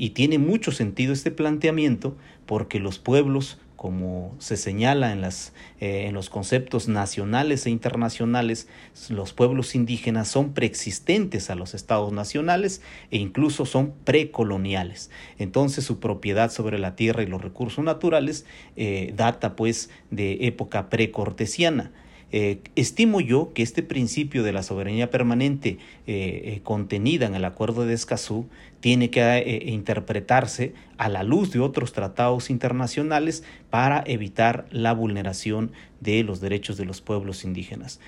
Y 0.00 0.10
tiene 0.10 0.38
mucho 0.38 0.70
sentido 0.70 1.12
este 1.12 1.32
planteamiento 1.32 2.16
porque 2.46 2.78
los 2.78 3.00
pueblos 3.00 3.58
como 3.78 4.34
se 4.38 4.56
señala 4.56 5.12
en, 5.12 5.20
las, 5.20 5.52
eh, 5.80 6.06
en 6.08 6.14
los 6.14 6.30
conceptos 6.30 6.88
nacionales 6.88 7.64
e 7.64 7.70
internacionales, 7.70 8.66
los 9.08 9.32
pueblos 9.32 9.76
indígenas 9.76 10.26
son 10.26 10.52
preexistentes 10.52 11.48
a 11.48 11.54
los 11.54 11.74
estados 11.74 12.12
nacionales 12.12 12.82
e 13.12 13.18
incluso 13.18 13.66
son 13.66 13.92
precoloniales. 14.02 15.12
Entonces 15.38 15.84
su 15.84 16.00
propiedad 16.00 16.50
sobre 16.50 16.80
la 16.80 16.96
tierra 16.96 17.22
y 17.22 17.26
los 17.26 17.40
recursos 17.40 17.84
naturales 17.84 18.46
eh, 18.74 19.12
data 19.16 19.54
pues 19.54 19.90
de 20.10 20.38
época 20.48 20.90
precortesiana. 20.90 21.92
Eh, 22.30 22.60
estimo 22.76 23.20
yo 23.20 23.52
que 23.54 23.62
este 23.62 23.82
principio 23.82 24.42
de 24.42 24.52
la 24.52 24.62
soberanía 24.62 25.10
permanente 25.10 25.78
eh, 26.06 26.42
eh, 26.44 26.60
contenida 26.62 27.26
en 27.26 27.34
el 27.34 27.44
Acuerdo 27.44 27.86
de 27.86 27.94
Escazú 27.94 28.46
tiene 28.80 29.10
que 29.10 29.64
interpretarse 29.66 30.74
a 30.98 31.08
la 31.08 31.22
luz 31.22 31.52
de 31.52 31.60
otros 31.60 31.92
tratados 31.92 32.50
internacionales 32.50 33.42
para 33.70 34.04
evitar 34.06 34.66
la 34.70 34.92
vulneración 34.92 35.72
de 36.00 36.22
los 36.22 36.40
derechos 36.40 36.76
de 36.76 36.84
los 36.84 37.00
pueblos 37.00 37.44
indígenas. 37.44 37.98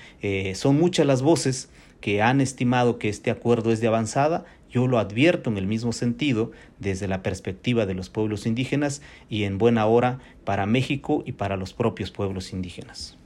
son 0.53 0.79
muchas 0.79 1.05
las 1.05 1.21
voces 1.21 1.69
que 1.99 2.21
han 2.21 2.39
estimado 2.39 2.99
que 2.99 3.09
este 3.09 3.31
acuerdo 3.31 3.73
es 3.73 3.81
de 3.81 3.87
avanzada 3.87 4.45
yo 4.71 4.87
lo 4.87 4.97
advierto 4.97 5.49
en 5.49 5.57
el 5.57 5.67
mismo 5.67 5.91
sentido 5.91 6.51
desde 6.79 7.09
la 7.09 7.21
perspectiva 7.21 7.85
de 7.85 7.93
los 7.93 8.09
pueblos 8.09 8.45
indígenas 8.45 9.01
y 9.29 9.43
en 9.43 9.57
buena 9.57 9.85
hora 9.85 10.19
para 10.45 10.65
México 10.65 11.23
y 11.25 11.33
para 11.33 11.57
los 11.57 11.73
propios 11.73 12.11
pueblos 12.11 12.53
indígenas. 12.53 13.17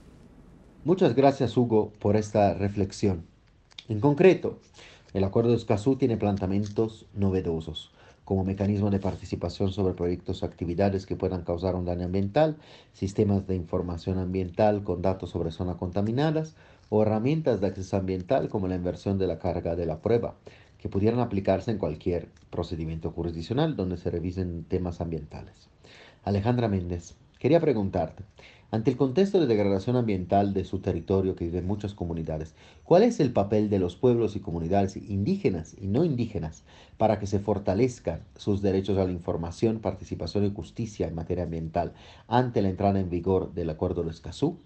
Muchas 0.86 1.16
gracias, 1.16 1.58
Hugo, 1.58 1.92
por 1.98 2.16
esta 2.16 2.54
reflexión. 2.54 3.26
En 3.90 4.00
concreto, 4.00 4.60
el 5.16 5.24
Acuerdo 5.24 5.50
de 5.50 5.56
Escazú 5.56 5.96
tiene 5.96 6.16
planteamientos 6.16 7.08
novedosos, 7.16 7.92
como 8.24 8.44
mecanismo 8.44 8.92
de 8.92 9.00
participación 9.00 9.72
sobre 9.72 9.96
proyectos 9.96 10.44
o 10.44 10.46
actividades 10.46 11.08
que 11.08 11.16
puedan 11.16 11.42
causar 11.42 11.74
un 11.74 11.86
daño 11.86 12.06
ambiental, 12.06 12.58
sistemas 12.94 13.48
de 13.48 13.56
información 13.56 14.20
ambiental 14.20 14.84
con 14.84 15.02
datos 15.02 15.32
sobre 15.32 15.50
zonas 15.50 15.78
contaminadas 15.78 16.54
o 16.90 17.02
herramientas 17.02 17.62
de 17.62 17.66
acceso 17.66 17.98
ambiental 17.98 18.48
como 18.48 18.68
la 18.68 18.76
inversión 18.76 19.18
de 19.18 19.26
la 19.26 19.40
carga 19.40 19.76
de 19.76 19.88
la 19.88 20.04
prueba, 20.04 20.36
que 20.78 20.88
pudieran 20.88 21.20
aplicarse 21.20 21.72
en 21.72 21.80
cualquier 21.80 22.28
procedimiento 22.52 23.10
jurisdiccional 23.10 23.76
donde 23.76 23.98
se 23.98 24.12
revisen 24.12 24.66
temas 24.66 25.02
ambientales. 25.02 25.68
Alejandra 26.24 26.68
Méndez, 26.68 27.16
quería 27.40 27.60
preguntarte, 27.60 28.24
ante 28.72 28.92
el 28.92 28.98
contexto 28.98 29.40
de 29.40 29.48
degradación 29.48 29.96
ambiental 29.96 30.54
de 30.54 30.66
su 30.66 30.80
territorio 30.80 31.36
que 31.36 31.46
viven 31.46 31.68
muchas 31.68 31.94
comunidades, 31.94 32.56
¿cuál 32.84 33.04
es 33.04 33.20
el 33.20 33.32
papel 33.32 33.70
de 33.70 33.80
los 33.80 33.96
pueblos 33.96 34.36
y 34.36 34.40
comunidades 34.40 34.98
indígenas 34.98 35.76
y 35.80 35.88
no 35.88 36.04
indígenas 36.04 36.64
para 36.98 37.20
que 37.20 37.28
se 37.28 37.40
fortalezcan 37.40 38.22
sus 38.36 38.62
derechos 38.62 38.98
a 38.98 39.06
la 39.06 39.12
información, 39.12 39.80
participación 39.80 40.46
y 40.46 40.54
justicia 40.54 41.08
en 41.08 41.16
materia 41.16 41.44
ambiental 41.44 41.94
ante 42.28 42.62
la 42.62 42.70
entrada 42.70 43.00
en 43.00 43.10
vigor 43.10 43.54
del 43.54 43.70
Acuerdo 43.70 44.04
de 44.04 44.12
Escazú? 44.12 44.58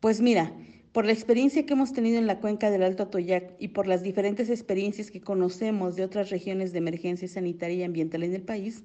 Pues 0.00 0.20
mira, 0.20 0.52
por 0.92 1.06
la 1.06 1.12
experiencia 1.12 1.64
que 1.64 1.72
hemos 1.72 1.92
tenido 1.92 2.18
en 2.18 2.26
la 2.26 2.38
cuenca 2.40 2.70
del 2.70 2.82
Alto 2.82 3.04
Atoyac 3.04 3.54
y 3.58 3.68
por 3.68 3.86
las 3.86 4.02
diferentes 4.02 4.50
experiencias 4.50 5.10
que 5.10 5.22
conocemos 5.22 5.96
de 5.96 6.04
otras 6.04 6.28
regiones 6.28 6.72
de 6.72 6.78
emergencia 6.78 7.28
sanitaria 7.28 7.76
y 7.76 7.82
ambiental 7.84 8.24
en 8.24 8.34
el 8.34 8.42
país, 8.42 8.84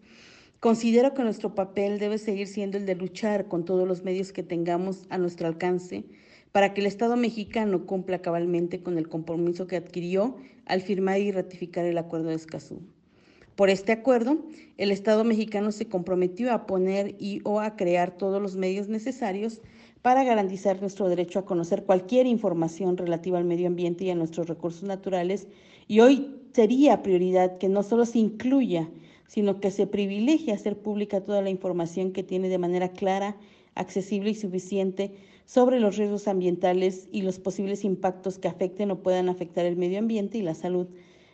Considero 0.60 1.14
que 1.14 1.22
nuestro 1.22 1.54
papel 1.54 2.00
debe 2.00 2.18
seguir 2.18 2.48
siendo 2.48 2.78
el 2.78 2.88
de 2.88 2.96
luchar 2.96 3.48
con 3.48 3.64
todos 3.64 3.88
los 3.88 4.04
medios 4.04 4.32
que 4.32 4.42
tengamos 4.42 5.06
a 5.10 5.20
nuestro 5.20 5.48
alcance 5.48 6.04
para 6.52 6.74
que 6.74 6.82
el 6.82 6.88
Estado 6.88 7.16
mexicano 7.16 7.86
cumpla 7.86 8.24
cabalmente 8.24 8.82
con 8.82 8.98
el 8.98 9.08
compromiso 9.08 9.68
que 9.68 9.76
adquirió 9.76 10.36
al 10.66 10.82
firmar 10.82 11.20
y 11.20 11.32
ratificar 11.32 11.86
el 11.86 12.00
Acuerdo 12.00 12.30
de 12.30 12.36
Escazú. 12.36 12.82
Por 13.56 13.70
este 13.70 13.92
acuerdo, 13.92 14.40
el 14.78 14.90
Estado 14.90 15.24
mexicano 15.24 15.72
se 15.72 15.88
comprometió 15.90 16.52
a 16.52 16.66
poner 16.66 17.16
y 17.20 17.42
o 17.44 17.60
a 17.60 17.76
crear 17.76 18.18
todos 18.18 18.42
los 18.42 18.56
medios 18.56 18.88
necesarios 18.88 19.62
para 20.02 20.24
garantizar 20.24 20.82
nuestro 20.82 21.08
derecho 21.08 21.38
a 21.38 21.46
conocer 21.46 21.84
cualquier 21.84 22.26
información 22.26 22.98
relativa 22.98 23.38
al 23.38 23.46
medio 23.46 23.68
ambiente 23.68 24.06
y 24.06 24.10
a 24.10 24.16
nuestros 24.16 24.48
recursos 24.48 24.82
naturales. 24.82 25.48
Y 25.88 26.00
hoy 26.00 26.36
sería 26.54 27.04
prioridad 27.04 27.60
que 27.60 27.70
no 27.70 27.84
solo 27.84 28.08
se 28.08 28.18
incluya 28.18 28.90
sino 29.28 29.60
que 29.60 29.72
se 29.72 29.88
privilegia 29.88 30.56
hacer 30.56 30.78
pública 30.78 31.22
toda 31.22 31.42
la 31.42 31.50
información 31.50 32.12
que 32.12 32.24
tiene 32.24 32.50
de 32.50 32.58
manera 32.58 32.90
clara, 32.90 33.38
accesible 33.76 34.32
y 34.32 34.36
suficiente 34.36 35.14
sobre 35.46 35.80
los 35.80 35.98
riesgos 35.98 36.28
ambientales 36.28 37.08
y 37.12 37.22
los 37.22 37.40
posibles 37.40 37.84
impactos 37.86 38.40
que 38.40 38.48
afecten 38.48 38.92
o 38.92 39.04
puedan 39.04 39.30
afectar 39.30 39.66
el 39.66 39.78
medio 39.78 40.00
ambiente 40.00 40.38
y 40.38 40.42
la 40.42 40.56
salud, 40.56 40.88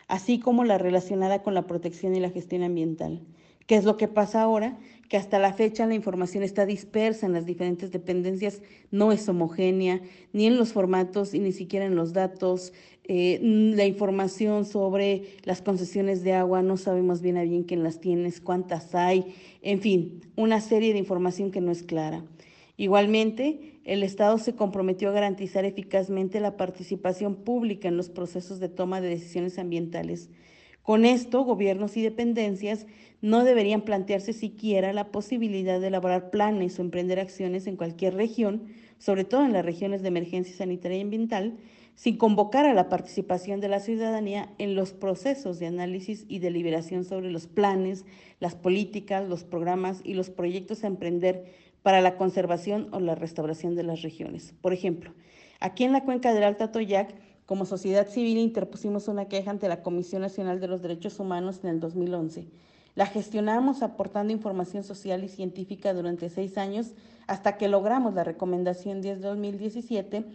así 0.07 0.39
como 0.39 0.63
la 0.63 0.77
relacionada 0.77 1.41
con 1.41 1.53
la 1.53 1.65
protección 1.65 2.15
y 2.15 2.19
la 2.19 2.29
gestión 2.29 2.63
ambiental. 2.63 3.21
¿Qué 3.65 3.75
es 3.75 3.85
lo 3.85 3.95
que 3.95 4.09
pasa 4.09 4.41
ahora? 4.41 4.77
Que 5.07 5.15
hasta 5.15 5.39
la 5.39 5.53
fecha 5.53 5.87
la 5.87 5.93
información 5.93 6.43
está 6.43 6.65
dispersa 6.65 7.25
en 7.25 7.33
las 7.33 7.45
diferentes 7.45 7.91
dependencias, 7.91 8.61
no 8.91 9.11
es 9.11 9.27
homogénea, 9.29 10.01
ni 10.33 10.47
en 10.47 10.57
los 10.57 10.73
formatos 10.73 11.33
y 11.33 11.39
ni 11.39 11.53
siquiera 11.53 11.85
en 11.85 11.95
los 11.95 12.11
datos. 12.11 12.73
Eh, 13.05 13.39
la 13.41 13.85
información 13.85 14.65
sobre 14.65 15.35
las 15.43 15.61
concesiones 15.61 16.23
de 16.23 16.33
agua, 16.33 16.61
no 16.61 16.77
sabemos 16.77 17.21
bien 17.21 17.37
a 17.37 17.43
bien 17.43 17.63
quién 17.63 17.83
las 17.83 17.99
tienes, 17.99 18.39
cuántas 18.39 18.95
hay, 18.95 19.35
en 19.61 19.81
fin, 19.81 20.21
una 20.37 20.61
serie 20.61 20.93
de 20.93 20.99
información 20.99 21.51
que 21.51 21.59
no 21.59 21.71
es 21.71 21.83
clara. 21.83 22.23
Igualmente, 22.77 23.81
el 23.83 24.03
Estado 24.03 24.37
se 24.37 24.55
comprometió 24.55 25.09
a 25.09 25.13
garantizar 25.13 25.65
eficazmente 25.65 26.39
la 26.39 26.55
participación 26.55 27.35
pública 27.35 27.89
en 27.89 27.97
los 27.97 28.09
procesos 28.09 28.59
de 28.59 28.69
toma 28.69 29.01
de 29.01 29.09
decisiones 29.09 29.59
ambientales. 29.59 30.29
Con 30.81 31.05
esto, 31.05 31.43
gobiernos 31.43 31.95
y 31.97 32.01
dependencias 32.01 32.87
no 33.21 33.43
deberían 33.43 33.81
plantearse 33.83 34.33
siquiera 34.33 34.91
la 34.91 35.11
posibilidad 35.11 35.79
de 35.79 35.87
elaborar 35.87 36.29
planes 36.29 36.77
o 36.77 36.81
emprender 36.81 37.19
acciones 37.19 37.67
en 37.67 37.77
cualquier 37.77 38.15
región, 38.15 38.63
sobre 38.97 39.23
todo 39.23 39.45
en 39.45 39.53
las 39.53 39.65
regiones 39.65 40.01
de 40.01 40.09
emergencia 40.09 40.55
sanitaria 40.55 40.97
y 40.97 41.01
ambiental, 41.01 41.57
sin 41.95 42.17
convocar 42.17 42.65
a 42.65 42.73
la 42.73 42.89
participación 42.89 43.59
de 43.59 43.67
la 43.67 43.79
ciudadanía 43.79 44.49
en 44.57 44.75
los 44.75 44.93
procesos 44.93 45.59
de 45.59 45.67
análisis 45.67 46.25
y 46.27 46.39
deliberación 46.39 47.05
sobre 47.05 47.31
los 47.31 47.47
planes, 47.47 48.05
las 48.39 48.55
políticas, 48.55 49.27
los 49.27 49.43
programas 49.43 50.01
y 50.03 50.13
los 50.15 50.29
proyectos 50.29 50.83
a 50.83 50.87
emprender 50.87 51.45
para 51.83 52.01
la 52.01 52.17
conservación 52.17 52.87
o 52.91 52.99
la 52.99 53.15
restauración 53.15 53.75
de 53.75 53.83
las 53.83 54.01
regiones. 54.01 54.53
Por 54.61 54.73
ejemplo, 54.73 55.13
aquí 55.59 55.83
en 55.83 55.91
la 55.91 56.03
cuenca 56.03 56.33
del 56.33 56.43
Alta 56.43 56.71
Toyac, 56.71 57.13
como 57.45 57.65
sociedad 57.65 58.07
civil 58.07 58.37
interpusimos 58.37 59.07
una 59.07 59.27
queja 59.27 59.51
ante 59.51 59.67
la 59.67 59.83
Comisión 59.83 60.21
Nacional 60.21 60.59
de 60.59 60.67
los 60.67 60.81
Derechos 60.81 61.19
Humanos 61.19 61.59
en 61.63 61.69
el 61.69 61.79
2011. 61.79 62.47
La 62.95 63.05
gestionamos 63.05 63.81
aportando 63.83 64.31
información 64.31 64.83
social 64.83 65.23
y 65.23 65.29
científica 65.29 65.93
durante 65.93 66.29
seis 66.29 66.57
años 66.57 66.91
hasta 67.27 67.57
que 67.57 67.67
logramos 67.67 68.13
la 68.13 68.23
recomendación 68.23 69.01
10 69.01 69.21
de 69.21 69.27
2017 69.27 70.25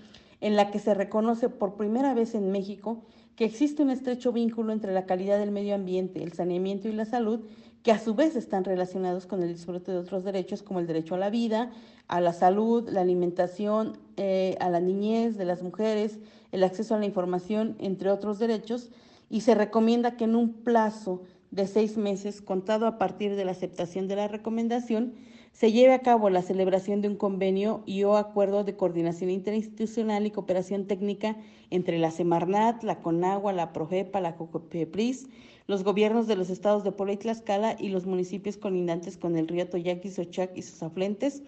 en 0.40 0.56
la 0.56 0.70
que 0.70 0.78
se 0.78 0.94
reconoce 0.94 1.48
por 1.48 1.74
primera 1.74 2.14
vez 2.14 2.34
en 2.34 2.50
México 2.50 3.02
que 3.36 3.44
existe 3.44 3.82
un 3.82 3.90
estrecho 3.90 4.32
vínculo 4.32 4.72
entre 4.72 4.92
la 4.92 5.06
calidad 5.06 5.38
del 5.38 5.52
medio 5.52 5.76
ambiente, 5.76 6.24
el 6.24 6.32
saneamiento 6.32 6.88
y 6.88 6.92
la 6.92 7.04
salud, 7.04 7.40
que 7.84 7.92
a 7.92 7.98
su 8.00 8.14
vez 8.14 8.34
están 8.34 8.64
relacionados 8.64 9.26
con 9.26 9.42
el 9.42 9.54
disfrute 9.54 9.92
de 9.92 9.98
otros 9.98 10.24
derechos 10.24 10.64
como 10.64 10.80
el 10.80 10.88
derecho 10.88 11.14
a 11.14 11.18
la 11.18 11.30
vida, 11.30 11.70
a 12.08 12.20
la 12.20 12.32
salud, 12.32 12.88
la 12.88 13.02
alimentación, 13.02 13.96
eh, 14.16 14.56
a 14.60 14.70
la 14.70 14.80
niñez 14.80 15.36
de 15.36 15.44
las 15.44 15.62
mujeres, 15.62 16.18
el 16.50 16.64
acceso 16.64 16.96
a 16.96 16.98
la 16.98 17.06
información, 17.06 17.76
entre 17.78 18.10
otros 18.10 18.40
derechos, 18.40 18.90
y 19.30 19.42
se 19.42 19.54
recomienda 19.54 20.16
que 20.16 20.24
en 20.24 20.34
un 20.34 20.52
plazo 20.52 21.22
de 21.50 21.66
seis 21.66 21.96
meses, 21.96 22.40
contado 22.40 22.86
a 22.86 22.98
partir 22.98 23.36
de 23.36 23.44
la 23.44 23.52
aceptación 23.52 24.08
de 24.08 24.16
la 24.16 24.28
recomendación, 24.28 25.14
se 25.58 25.72
lleve 25.72 25.92
a 25.92 26.02
cabo 26.02 26.30
la 26.30 26.42
celebración 26.42 27.00
de 27.00 27.08
un 27.08 27.16
convenio 27.16 27.82
y 27.84 28.04
o 28.04 28.16
acuerdo 28.16 28.62
de 28.62 28.76
coordinación 28.76 29.28
interinstitucional 29.28 30.24
y 30.24 30.30
cooperación 30.30 30.86
técnica 30.86 31.36
entre 31.70 31.98
la 31.98 32.12
Semarnat, 32.12 32.84
la 32.84 33.00
CONAGUA, 33.00 33.52
la 33.52 33.72
PROGEPA, 33.72 34.20
la 34.20 34.36
COCOPEPRIS, 34.36 35.26
los 35.66 35.82
gobiernos 35.82 36.28
de 36.28 36.36
los 36.36 36.48
estados 36.48 36.84
de 36.84 36.92
Puebla 36.92 37.14
y 37.14 37.16
Tlaxcala 37.16 37.74
y 37.76 37.88
los 37.88 38.06
municipios 38.06 38.56
colindantes 38.56 39.16
con 39.16 39.36
el 39.36 39.48
río 39.48 39.68
Toyaqui, 39.68 40.10
Sochac 40.10 40.56
y 40.56 40.62
sus 40.62 40.80
afluentes, 40.80 41.42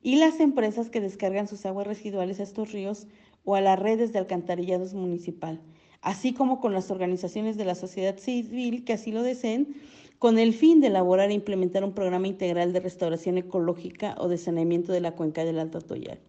y 0.00 0.14
las 0.14 0.38
empresas 0.38 0.88
que 0.88 1.00
descargan 1.00 1.48
sus 1.48 1.66
aguas 1.66 1.88
residuales 1.88 2.38
a 2.38 2.44
estos 2.44 2.70
ríos 2.70 3.08
o 3.44 3.56
a 3.56 3.60
las 3.60 3.80
redes 3.80 4.12
de 4.12 4.20
alcantarillados 4.20 4.94
municipal, 4.94 5.60
así 6.02 6.32
como 6.32 6.60
con 6.60 6.72
las 6.72 6.92
organizaciones 6.92 7.56
de 7.56 7.64
la 7.64 7.74
sociedad 7.74 8.16
civil 8.16 8.84
que 8.84 8.92
así 8.92 9.10
lo 9.10 9.24
deseen, 9.24 9.74
con 10.18 10.38
el 10.38 10.54
fin 10.54 10.80
de 10.80 10.86
elaborar 10.86 11.30
e 11.30 11.34
implementar 11.34 11.84
un 11.84 11.92
programa 11.92 12.28
integral 12.28 12.72
de 12.72 12.80
restauración 12.80 13.38
ecológica 13.38 14.14
o 14.18 14.28
de 14.28 14.38
saneamiento 14.38 14.92
de 14.92 15.00
la 15.00 15.12
cuenca 15.12 15.44
del 15.44 15.58
Alto 15.58 15.78
Atoyac. 15.78 16.20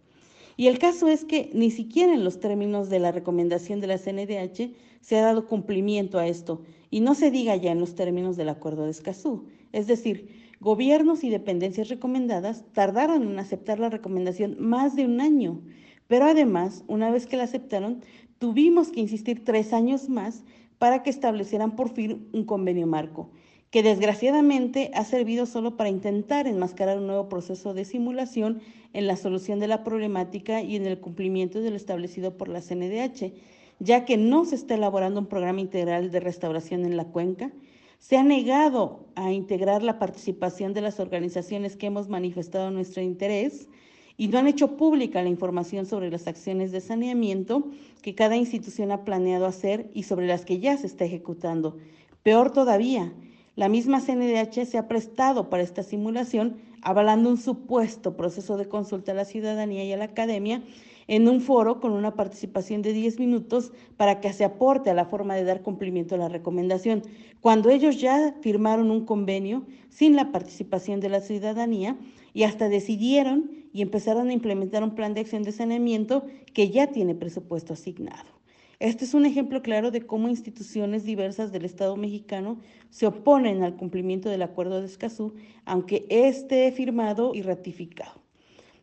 Y 0.56 0.66
el 0.66 0.78
caso 0.78 1.06
es 1.08 1.24
que 1.24 1.50
ni 1.54 1.70
siquiera 1.70 2.12
en 2.12 2.24
los 2.24 2.40
términos 2.40 2.90
de 2.90 2.98
la 2.98 3.12
recomendación 3.12 3.80
de 3.80 3.86
la 3.86 3.98
CNDH 3.98 4.72
se 5.00 5.16
ha 5.16 5.22
dado 5.22 5.46
cumplimiento 5.46 6.18
a 6.18 6.26
esto, 6.26 6.62
y 6.90 7.00
no 7.00 7.14
se 7.14 7.30
diga 7.30 7.54
ya 7.56 7.72
en 7.72 7.80
los 7.80 7.94
términos 7.94 8.36
del 8.36 8.48
acuerdo 8.48 8.84
de 8.84 8.90
Escazú. 8.90 9.46
Es 9.72 9.86
decir, 9.86 10.28
gobiernos 10.60 11.22
y 11.22 11.30
dependencias 11.30 11.88
recomendadas 11.88 12.64
tardaron 12.72 13.22
en 13.22 13.38
aceptar 13.38 13.78
la 13.78 13.90
recomendación 13.90 14.56
más 14.58 14.96
de 14.96 15.04
un 15.04 15.20
año, 15.20 15.60
pero 16.08 16.24
además, 16.24 16.84
una 16.88 17.10
vez 17.10 17.26
que 17.26 17.36
la 17.36 17.44
aceptaron, 17.44 18.00
tuvimos 18.38 18.90
que 18.90 19.00
insistir 19.00 19.44
tres 19.44 19.72
años 19.72 20.08
más 20.08 20.44
para 20.78 21.02
que 21.02 21.10
establecieran 21.10 21.76
por 21.76 21.90
fin 21.90 22.28
un 22.32 22.44
convenio 22.44 22.86
marco, 22.86 23.30
que 23.70 23.82
desgraciadamente 23.82 24.90
ha 24.94 25.04
servido 25.04 25.46
solo 25.46 25.76
para 25.76 25.90
intentar 25.90 26.46
enmascarar 26.46 26.98
un 26.98 27.06
nuevo 27.06 27.28
proceso 27.28 27.74
de 27.74 27.84
simulación 27.84 28.60
en 28.94 29.06
la 29.06 29.16
solución 29.16 29.58
de 29.58 29.68
la 29.68 29.84
problemática 29.84 30.62
y 30.62 30.76
en 30.76 30.86
el 30.86 30.98
cumplimiento 30.98 31.60
de 31.60 31.70
lo 31.70 31.76
establecido 31.76 32.36
por 32.36 32.48
la 32.48 32.62
CNDH, 32.62 33.32
ya 33.78 34.04
que 34.04 34.16
no 34.16 34.44
se 34.44 34.54
está 34.54 34.74
elaborando 34.74 35.20
un 35.20 35.26
programa 35.26 35.60
integral 35.60 36.10
de 36.10 36.20
restauración 36.20 36.84
en 36.84 36.96
la 36.96 37.04
cuenca, 37.04 37.52
se 37.98 38.16
ha 38.16 38.22
negado 38.22 39.06
a 39.16 39.32
integrar 39.32 39.82
la 39.82 39.98
participación 39.98 40.72
de 40.72 40.80
las 40.80 41.00
organizaciones 41.00 41.76
que 41.76 41.86
hemos 41.86 42.08
manifestado 42.08 42.70
nuestro 42.70 43.02
interés 43.02 43.68
y 44.16 44.28
no 44.28 44.38
han 44.38 44.48
hecho 44.48 44.76
pública 44.76 45.22
la 45.22 45.28
información 45.28 45.84
sobre 45.84 46.10
las 46.10 46.26
acciones 46.26 46.72
de 46.72 46.80
saneamiento 46.80 47.68
que 48.02 48.14
cada 48.14 48.36
institución 48.36 48.92
ha 48.92 49.04
planeado 49.04 49.46
hacer 49.46 49.90
y 49.94 50.04
sobre 50.04 50.26
las 50.26 50.44
que 50.44 50.58
ya 50.58 50.76
se 50.76 50.86
está 50.86 51.04
ejecutando. 51.04 51.76
Peor 52.22 52.52
todavía, 52.52 53.12
la 53.58 53.68
misma 53.68 54.00
CNDH 54.00 54.66
se 54.66 54.78
ha 54.78 54.86
prestado 54.86 55.50
para 55.50 55.64
esta 55.64 55.82
simulación, 55.82 56.58
avalando 56.80 57.28
un 57.28 57.38
supuesto 57.38 58.16
proceso 58.16 58.56
de 58.56 58.68
consulta 58.68 59.10
a 59.10 59.16
la 59.16 59.24
ciudadanía 59.24 59.82
y 59.82 59.92
a 59.92 59.96
la 59.96 60.04
academia 60.04 60.62
en 61.08 61.26
un 61.26 61.40
foro 61.40 61.80
con 61.80 61.90
una 61.90 62.14
participación 62.14 62.82
de 62.82 62.92
10 62.92 63.18
minutos 63.18 63.72
para 63.96 64.20
que 64.20 64.32
se 64.32 64.44
aporte 64.44 64.90
a 64.90 64.94
la 64.94 65.06
forma 65.06 65.34
de 65.34 65.42
dar 65.42 65.62
cumplimiento 65.62 66.14
a 66.14 66.18
la 66.18 66.28
recomendación, 66.28 67.02
cuando 67.40 67.68
ellos 67.68 68.00
ya 68.00 68.36
firmaron 68.42 68.92
un 68.92 69.04
convenio 69.04 69.66
sin 69.88 70.14
la 70.14 70.30
participación 70.30 71.00
de 71.00 71.08
la 71.08 71.20
ciudadanía 71.20 71.96
y 72.34 72.44
hasta 72.44 72.68
decidieron 72.68 73.50
y 73.72 73.82
empezaron 73.82 74.28
a 74.28 74.34
implementar 74.34 74.84
un 74.84 74.94
plan 74.94 75.14
de 75.14 75.22
acción 75.22 75.42
de 75.42 75.50
saneamiento 75.50 76.24
que 76.54 76.70
ya 76.70 76.92
tiene 76.92 77.16
presupuesto 77.16 77.72
asignado. 77.72 78.37
Este 78.80 79.04
es 79.04 79.14
un 79.14 79.26
ejemplo 79.26 79.60
claro 79.60 79.90
de 79.90 80.06
cómo 80.06 80.28
instituciones 80.28 81.02
diversas 81.02 81.50
del 81.50 81.64
Estado 81.64 81.96
mexicano 81.96 82.60
se 82.90 83.08
oponen 83.08 83.64
al 83.64 83.74
cumplimiento 83.74 84.28
del 84.28 84.42
Acuerdo 84.42 84.80
de 84.80 84.86
Escazú, 84.86 85.34
aunque 85.64 86.06
esté 86.10 86.70
firmado 86.70 87.34
y 87.34 87.42
ratificado. 87.42 88.22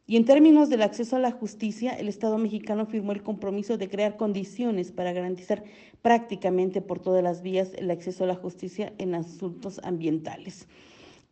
Y 0.06 0.18
en 0.18 0.26
términos 0.26 0.68
del 0.68 0.82
acceso 0.82 1.16
a 1.16 1.20
la 1.20 1.32
justicia, 1.32 1.94
el 1.94 2.10
Estado 2.10 2.38
mexicano 2.38 2.86
firmó 2.86 3.14
el 3.14 3.24
compromiso 3.24 3.78
de 3.78 3.88
crear 3.88 4.18
condiciones 4.18 4.92
para 4.92 5.14
garantizar 5.14 5.64
prácticamente 6.02 6.82
por 6.82 7.00
todas 7.00 7.24
las 7.24 7.42
vías 7.42 7.72
el 7.76 7.90
acceso 7.90 8.26
a 8.26 8.28
la 8.28 8.36
justicia 8.36 8.92
en 8.98 9.16
asuntos 9.16 9.80
ambientales. 9.82 10.68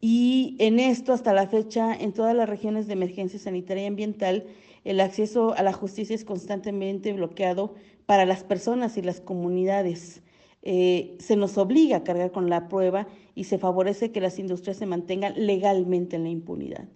Y 0.06 0.58
en 0.60 0.82
esto, 0.82 1.14
hasta 1.14 1.32
la 1.32 1.48
fecha, 1.48 1.96
en 1.96 2.12
todas 2.12 2.36
las 2.36 2.50
regiones 2.50 2.88
de 2.88 2.94
emergencia 2.94 3.40
sanitaria 3.40 3.86
y 3.86 3.88
ambiental, 3.88 4.48
el 4.84 5.00
acceso 5.00 5.54
a 5.54 5.64
la 5.64 5.72
justicia 5.72 6.14
es 6.14 6.26
constantemente 6.26 7.14
bloqueado 7.14 7.74
para 8.06 8.26
las 8.26 8.44
personas 8.44 8.98
y 8.98 9.02
las 9.02 9.22
comunidades. 9.22 10.22
Eh, 10.62 11.16
se 11.20 11.38
nos 11.38 11.58
obliga 11.58 11.96
a 11.96 12.04
cargar 12.04 12.34
con 12.34 12.50
la 12.50 12.68
prueba 12.68 13.08
y 13.34 13.46
se 13.46 13.58
favorece 13.58 14.12
que 14.12 14.20
las 14.20 14.40
industrias 14.40 14.76
se 14.76 14.86
mantengan 14.86 15.36
legalmente 15.38 16.18
en 16.18 16.24
la 16.24 16.30
impunidad. 16.32 16.90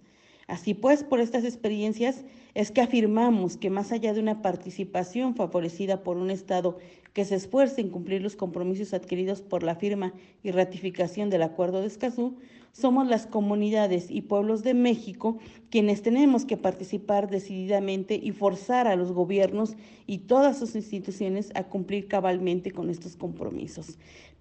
Así 0.48 0.74
pues, 0.74 1.04
por 1.04 1.20
estas 1.20 1.44
experiencias 1.44 2.24
es 2.54 2.72
que 2.72 2.82
afirmamos 2.82 3.58
que 3.58 3.70
más 3.70 3.92
allá 3.92 4.14
de 4.14 4.22
una 4.22 4.42
participación 4.42 5.36
favorecida 5.36 6.04
por 6.04 6.16
un 6.18 6.32
Estado 6.32 6.78
que 7.12 7.26
se 7.26 7.36
esfuerce 7.36 7.82
en 7.82 7.90
cumplir 7.90 8.22
los 8.22 8.36
compromisos 8.38 8.94
adquiridos 8.94 9.42
por 9.42 9.64
la 9.64 9.76
firma 9.76 10.14
y 10.44 10.52
ratificación 10.52 11.30
del 11.30 11.42
Acuerdo 11.42 11.82
de 11.82 11.88
Escazú, 11.88 12.38
somos 12.72 13.08
las 13.08 13.26
comunidades 13.26 14.10
y 14.10 14.22
pueblos 14.22 14.64
de 14.64 14.74
México 14.74 15.40
quienes 15.70 16.02
tenemos 16.02 16.46
que 16.46 16.58
participar 16.58 17.30
decididamente 17.30 18.20
y 18.22 18.32
forzar 18.32 18.88
a 18.88 18.96
los 18.96 19.12
gobiernos 19.12 19.76
y 20.06 20.20
todas 20.20 20.60
sus 20.60 20.76
instituciones 20.76 21.52
a 21.56 21.64
cumplir 21.64 22.08
cabalmente 22.08 22.72
con 22.72 22.90
estos 22.90 23.16
compromisos. 23.16 23.98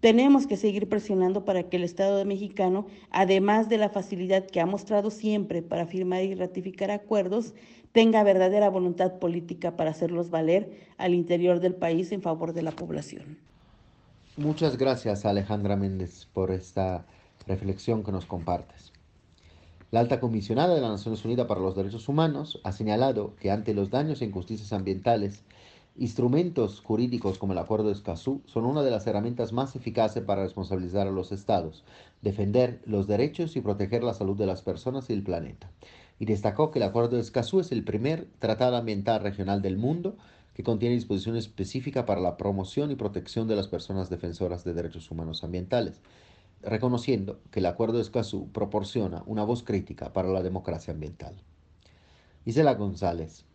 Tenemos 0.06 0.46
que 0.46 0.56
seguir 0.56 0.88
presionando 0.88 1.44
para 1.44 1.64
que 1.64 1.78
el 1.78 1.82
Estado 1.82 2.24
mexicano, 2.24 2.86
además 3.10 3.68
de 3.68 3.76
la 3.76 3.88
facilidad 3.88 4.46
que 4.46 4.60
ha 4.60 4.64
mostrado 4.64 5.10
siempre 5.10 5.62
para 5.62 5.84
firmar 5.84 6.22
y 6.22 6.32
ratificar 6.36 6.92
acuerdos, 6.92 7.54
tenga 7.90 8.22
verdadera 8.22 8.70
voluntad 8.70 9.18
política 9.18 9.74
para 9.74 9.90
hacerlos 9.90 10.30
valer 10.30 10.70
al 10.96 11.12
interior 11.12 11.58
del 11.58 11.74
país 11.74 12.12
en 12.12 12.22
favor 12.22 12.52
de 12.52 12.62
la 12.62 12.70
población. 12.70 13.36
Muchas 14.36 14.78
gracias 14.78 15.24
Alejandra 15.24 15.74
Méndez 15.74 16.28
por 16.32 16.52
esta 16.52 17.04
reflexión 17.48 18.04
que 18.04 18.12
nos 18.12 18.26
compartes. 18.26 18.92
La 19.90 19.98
alta 19.98 20.20
comisionada 20.20 20.76
de 20.76 20.82
las 20.82 20.90
Naciones 20.90 21.24
Unidas 21.24 21.48
para 21.48 21.60
los 21.60 21.74
Derechos 21.74 22.08
Humanos 22.08 22.60
ha 22.62 22.70
señalado 22.70 23.34
que 23.40 23.50
ante 23.50 23.74
los 23.74 23.90
daños 23.90 24.22
e 24.22 24.26
injusticias 24.26 24.72
ambientales 24.72 25.42
Instrumentos 25.98 26.82
jurídicos 26.82 27.38
como 27.38 27.54
el 27.54 27.58
Acuerdo 27.58 27.86
de 27.86 27.94
Escazú 27.94 28.42
son 28.44 28.66
una 28.66 28.82
de 28.82 28.90
las 28.90 29.06
herramientas 29.06 29.54
más 29.54 29.76
eficaces 29.76 30.22
para 30.22 30.42
responsabilizar 30.42 31.06
a 31.06 31.10
los 31.10 31.32
estados, 31.32 31.84
defender 32.20 32.82
los 32.84 33.06
derechos 33.06 33.56
y 33.56 33.62
proteger 33.62 34.04
la 34.04 34.12
salud 34.12 34.36
de 34.36 34.44
las 34.44 34.60
personas 34.60 35.08
y 35.08 35.14
el 35.14 35.22
planeta. 35.22 35.70
Y 36.18 36.26
destacó 36.26 36.70
que 36.70 36.80
el 36.80 36.82
Acuerdo 36.82 37.16
de 37.16 37.22
Escazú 37.22 37.60
es 37.60 37.72
el 37.72 37.82
primer 37.82 38.26
tratado 38.40 38.76
ambiental 38.76 39.22
regional 39.22 39.62
del 39.62 39.78
mundo 39.78 40.18
que 40.52 40.62
contiene 40.62 40.96
disposiciones 40.96 41.46
específicas 41.46 42.04
para 42.04 42.20
la 42.20 42.36
promoción 42.36 42.90
y 42.90 42.96
protección 42.96 43.48
de 43.48 43.56
las 43.56 43.68
personas 43.68 44.10
defensoras 44.10 44.64
de 44.64 44.74
derechos 44.74 45.10
humanos 45.10 45.44
ambientales, 45.44 46.02
reconociendo 46.62 47.40
que 47.50 47.60
el 47.60 47.66
Acuerdo 47.66 47.96
de 47.96 48.02
Escazú 48.02 48.50
proporciona 48.52 49.22
una 49.24 49.44
voz 49.44 49.62
crítica 49.62 50.12
para 50.12 50.28
la 50.28 50.42
democracia 50.42 50.92
ambiental. 50.92 51.36
Isela 52.44 52.74
González, 52.74 53.46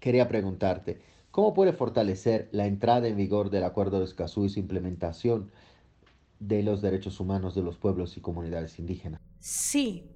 quería 0.00 0.26
preguntarte, 0.26 1.00
¿Cómo 1.36 1.52
puede 1.52 1.74
fortalecer 1.74 2.48
la 2.50 2.64
entrada 2.64 3.08
en 3.08 3.16
vigor 3.18 3.50
del 3.50 3.64
Acuerdo 3.64 3.98
de 3.98 4.06
Escazú 4.06 4.46
y 4.46 4.48
su 4.48 4.58
implementación 4.58 5.50
de 6.40 6.62
los 6.62 6.80
derechos 6.80 7.20
humanos 7.20 7.54
de 7.54 7.60
los 7.60 7.76
pueblos 7.76 8.16
y 8.16 8.22
comunidades 8.22 8.78
indígenas? 8.78 9.20
Sí, 9.38 10.08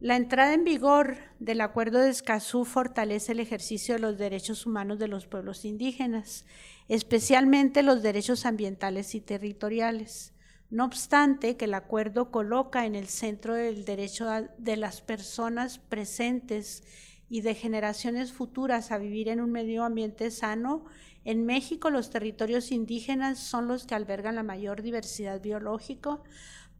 la 0.00 0.16
entrada 0.16 0.54
en 0.54 0.64
vigor 0.64 1.18
del 1.40 1.60
Acuerdo 1.60 1.98
de 1.98 2.08
Escazú 2.08 2.64
fortalece 2.64 3.32
el 3.32 3.40
ejercicio 3.40 3.96
de 3.96 4.00
los 4.00 4.16
derechos 4.16 4.64
humanos 4.64 4.98
de 4.98 5.08
los 5.08 5.26
pueblos 5.26 5.66
indígenas, 5.66 6.46
especialmente 6.88 7.82
los 7.82 8.02
derechos 8.02 8.46
ambientales 8.46 9.14
y 9.14 9.20
territoriales. 9.20 10.32
No 10.70 10.86
obstante, 10.86 11.58
que 11.58 11.66
el 11.66 11.74
acuerdo 11.74 12.30
coloca 12.30 12.86
en 12.86 12.94
el 12.94 13.08
centro 13.08 13.52
del 13.52 13.84
derecho 13.84 14.26
de 14.56 14.76
las 14.78 15.02
personas 15.02 15.80
presentes 15.80 16.82
y 17.28 17.40
de 17.40 17.54
generaciones 17.54 18.32
futuras 18.32 18.92
a 18.92 18.98
vivir 18.98 19.28
en 19.28 19.40
un 19.40 19.52
medio 19.52 19.84
ambiente 19.84 20.30
sano, 20.30 20.84
en 21.24 21.44
México 21.44 21.90
los 21.90 22.10
territorios 22.10 22.70
indígenas 22.70 23.38
son 23.38 23.66
los 23.66 23.86
que 23.86 23.94
albergan 23.94 24.36
la 24.36 24.42
mayor 24.42 24.82
diversidad 24.82 25.40
biológica, 25.40 26.20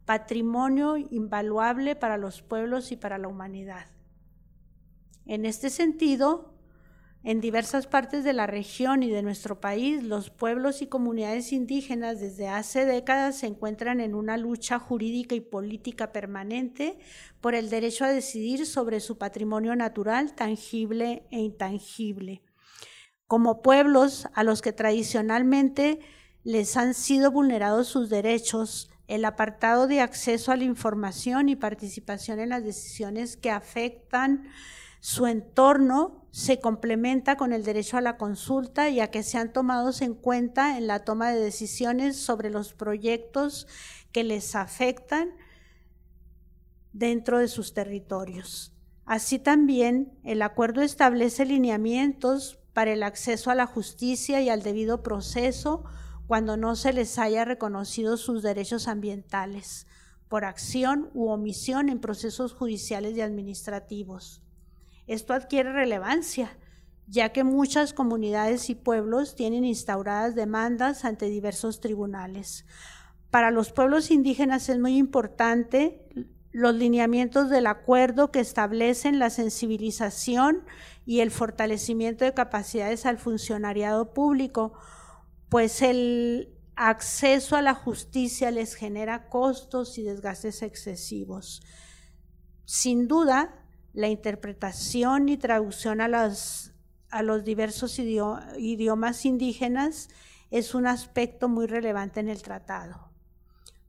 patrimonio 0.05 0.95
invaluable 0.95 1.95
para 1.95 2.17
los 2.17 2.41
pueblos 2.41 2.93
y 2.93 2.95
para 2.95 3.17
la 3.17 3.27
humanidad. 3.27 3.87
En 5.25 5.45
este 5.45 5.69
sentido, 5.69 6.56
En 7.27 7.41
diversas 7.41 7.87
partes 7.87 8.23
de 8.23 8.31
la 8.31 8.47
región 8.47 9.03
y 9.03 9.09
de 9.09 9.21
nuestro 9.21 9.59
país, 9.59 10.01
los 10.01 10.29
pueblos 10.29 10.81
y 10.81 10.87
comunidades 10.87 11.51
indígenas 11.51 12.21
desde 12.21 12.47
hace 12.47 12.85
décadas 12.85 13.39
se 13.39 13.47
encuentran 13.47 13.99
en 13.99 14.15
una 14.15 14.37
lucha 14.37 14.79
jurídica 14.79 15.35
y 15.35 15.41
política 15.41 16.13
permanente 16.13 16.97
por 17.41 17.53
el 17.53 17.69
derecho 17.69 18.05
a 18.05 18.11
decidir 18.11 18.65
sobre 18.65 19.01
su 19.01 19.17
patrimonio 19.17 19.75
natural, 19.75 20.35
tangible 20.35 21.27
e 21.29 21.39
intangible. 21.41 22.43
Como 23.25 23.61
pueblos 23.61 24.29
a 24.33 24.45
los 24.45 24.61
que 24.61 24.71
tradicionalmente 24.71 25.99
les 26.45 26.77
han 26.77 26.93
sido 26.93 27.29
vulnerados 27.29 27.89
sus 27.89 28.07
derechos, 28.09 28.89
el 29.07 29.25
apartado 29.25 29.87
de 29.87 30.01
acceso 30.01 30.51
a 30.51 30.57
la 30.57 30.65
información 30.65 31.49
y 31.49 31.55
participación 31.55 32.39
en 32.39 32.49
las 32.49 32.63
decisiones 32.63 33.37
que 33.37 33.51
afectan 33.51 34.49
su 34.99 35.27
entorno 35.27 36.27
se 36.31 36.59
complementa 36.59 37.37
con 37.37 37.53
el 37.53 37.63
derecho 37.63 37.97
a 37.97 38.01
la 38.01 38.17
consulta 38.17 38.89
y 38.89 38.99
a 38.99 39.11
que 39.11 39.23
sean 39.23 39.53
tomados 39.53 40.01
en 40.01 40.15
cuenta 40.15 40.77
en 40.77 40.87
la 40.87 41.05
toma 41.05 41.31
de 41.31 41.39
decisiones 41.39 42.17
sobre 42.17 42.49
los 42.49 42.73
proyectos 42.73 43.67
que 44.11 44.23
les 44.23 44.55
afectan 44.55 45.29
dentro 46.93 47.37
de 47.37 47.47
sus 47.47 47.73
territorios. 47.73 48.73
Así 49.05 49.39
también, 49.39 50.11
el 50.23 50.41
acuerdo 50.41 50.81
establece 50.81 51.45
lineamientos 51.45 52.59
para 52.73 52.91
el 52.91 53.03
acceso 53.03 53.51
a 53.51 53.55
la 53.55 53.65
justicia 53.65 54.41
y 54.41 54.49
al 54.49 54.63
debido 54.63 55.03
proceso 55.03 55.85
cuando 56.27 56.57
no 56.57 56.75
se 56.75 56.93
les 56.93 57.17
haya 57.17 57.45
reconocido 57.45 58.17
sus 58.17 58.43
derechos 58.43 58.87
ambientales 58.87 59.87
por 60.27 60.43
acción 60.43 61.09
u 61.13 61.29
omisión 61.29 61.89
en 61.89 61.99
procesos 61.99 62.53
judiciales 62.53 63.15
y 63.15 63.21
administrativos. 63.21 64.41
Esto 65.07 65.33
adquiere 65.33 65.71
relevancia, 65.71 66.57
ya 67.07 67.29
que 67.29 67.45
muchas 67.45 67.93
comunidades 67.93 68.69
y 68.69 68.75
pueblos 68.75 69.35
tienen 69.35 69.63
instauradas 69.63 70.35
demandas 70.35 71.05
ante 71.05 71.27
diversos 71.27 71.79
tribunales. 71.79 72.65
Para 73.31 73.49
los 73.51 73.71
pueblos 73.71 74.11
indígenas 74.11 74.67
es 74.67 74.79
muy 74.79 74.97
importante 74.97 76.05
los 76.51 76.75
lineamientos 76.75 77.49
del 77.49 77.67
acuerdo 77.67 78.31
que 78.31 78.39
establecen 78.39 79.19
la 79.19 79.29
sensibilización 79.29 80.65
y 81.05 81.21
el 81.21 81.31
fortalecimiento 81.31 82.25
de 82.25 82.33
capacidades 82.33 83.05
al 83.05 83.17
funcionariado 83.17 84.13
público, 84.13 84.73
pues 85.49 85.81
el 85.81 86.53
acceso 86.75 87.55
a 87.55 87.61
la 87.61 87.73
justicia 87.73 88.51
les 88.51 88.75
genera 88.75 89.29
costos 89.29 89.97
y 89.97 90.03
desgastes 90.03 90.61
excesivos. 90.61 91.61
Sin 92.65 93.07
duda, 93.07 93.65
la 93.93 94.09
interpretación 94.09 95.29
y 95.29 95.37
traducción 95.37 96.01
a, 96.01 96.31
a 97.09 97.23
los 97.23 97.43
diversos 97.43 97.97
idiomas 97.97 99.25
indígenas 99.25 100.09
es 100.51 100.75
un 100.75 100.87
aspecto 100.87 101.49
muy 101.49 101.65
relevante 101.65 102.19
en 102.19 102.29
el 102.29 102.41
tratado. 102.41 103.09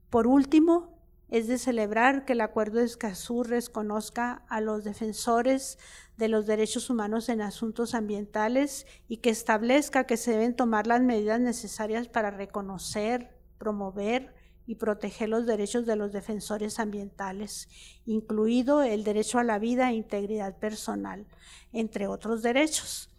Por 0.09 0.27
último, 0.27 0.98
es 1.29 1.47
de 1.47 1.57
celebrar 1.57 2.25
que 2.25 2.33
el 2.33 2.41
Acuerdo 2.41 2.79
de 2.79 2.85
Escazú 2.85 3.43
reconozca 3.43 4.43
a 4.49 4.61
los 4.61 4.83
defensores 4.83 5.77
de 6.17 6.27
los 6.27 6.45
derechos 6.47 6.89
humanos 6.89 7.29
en 7.29 7.41
asuntos 7.41 7.93
ambientales 7.93 8.87
y 9.07 9.17
que 9.17 9.29
establezca 9.29 10.05
que 10.05 10.17
se 10.17 10.31
deben 10.31 10.55
tomar 10.55 10.87
las 10.87 11.01
medidas 11.01 11.39
necesarias 11.39 12.07
para 12.07 12.31
reconocer, 12.31 13.37
promover 13.57 14.33
y 14.65 14.75
proteger 14.75 15.29
los 15.29 15.45
derechos 15.45 15.85
de 15.85 15.95
los 15.95 16.11
defensores 16.11 16.79
ambientales, 16.79 17.69
incluido 18.05 18.83
el 18.83 19.03
derecho 19.03 19.39
a 19.39 19.43
la 19.43 19.59
vida 19.59 19.89
e 19.89 19.95
integridad 19.95 20.57
personal, 20.57 21.25
entre 21.73 22.07
otros 22.07 22.41
derechos. 22.41 23.09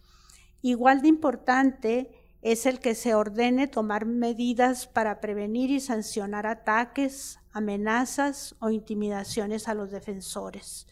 Igual 0.61 1.01
de 1.01 1.07
importante 1.07 2.11
es 2.41 2.65
el 2.65 2.79
que 2.79 2.95
se 2.95 3.15
ordene 3.15 3.67
tomar 3.67 4.05
medidas 4.05 4.87
para 4.87 5.19
prevenir 5.19 5.71
y 5.71 5.79
sancionar 5.79 6.47
ataques, 6.47 7.40
amenazas 7.53 8.55
o 8.59 8.69
intimidaciones 8.69 9.67
a 9.67 9.73
los 9.73 9.91
defensores. 9.91 10.87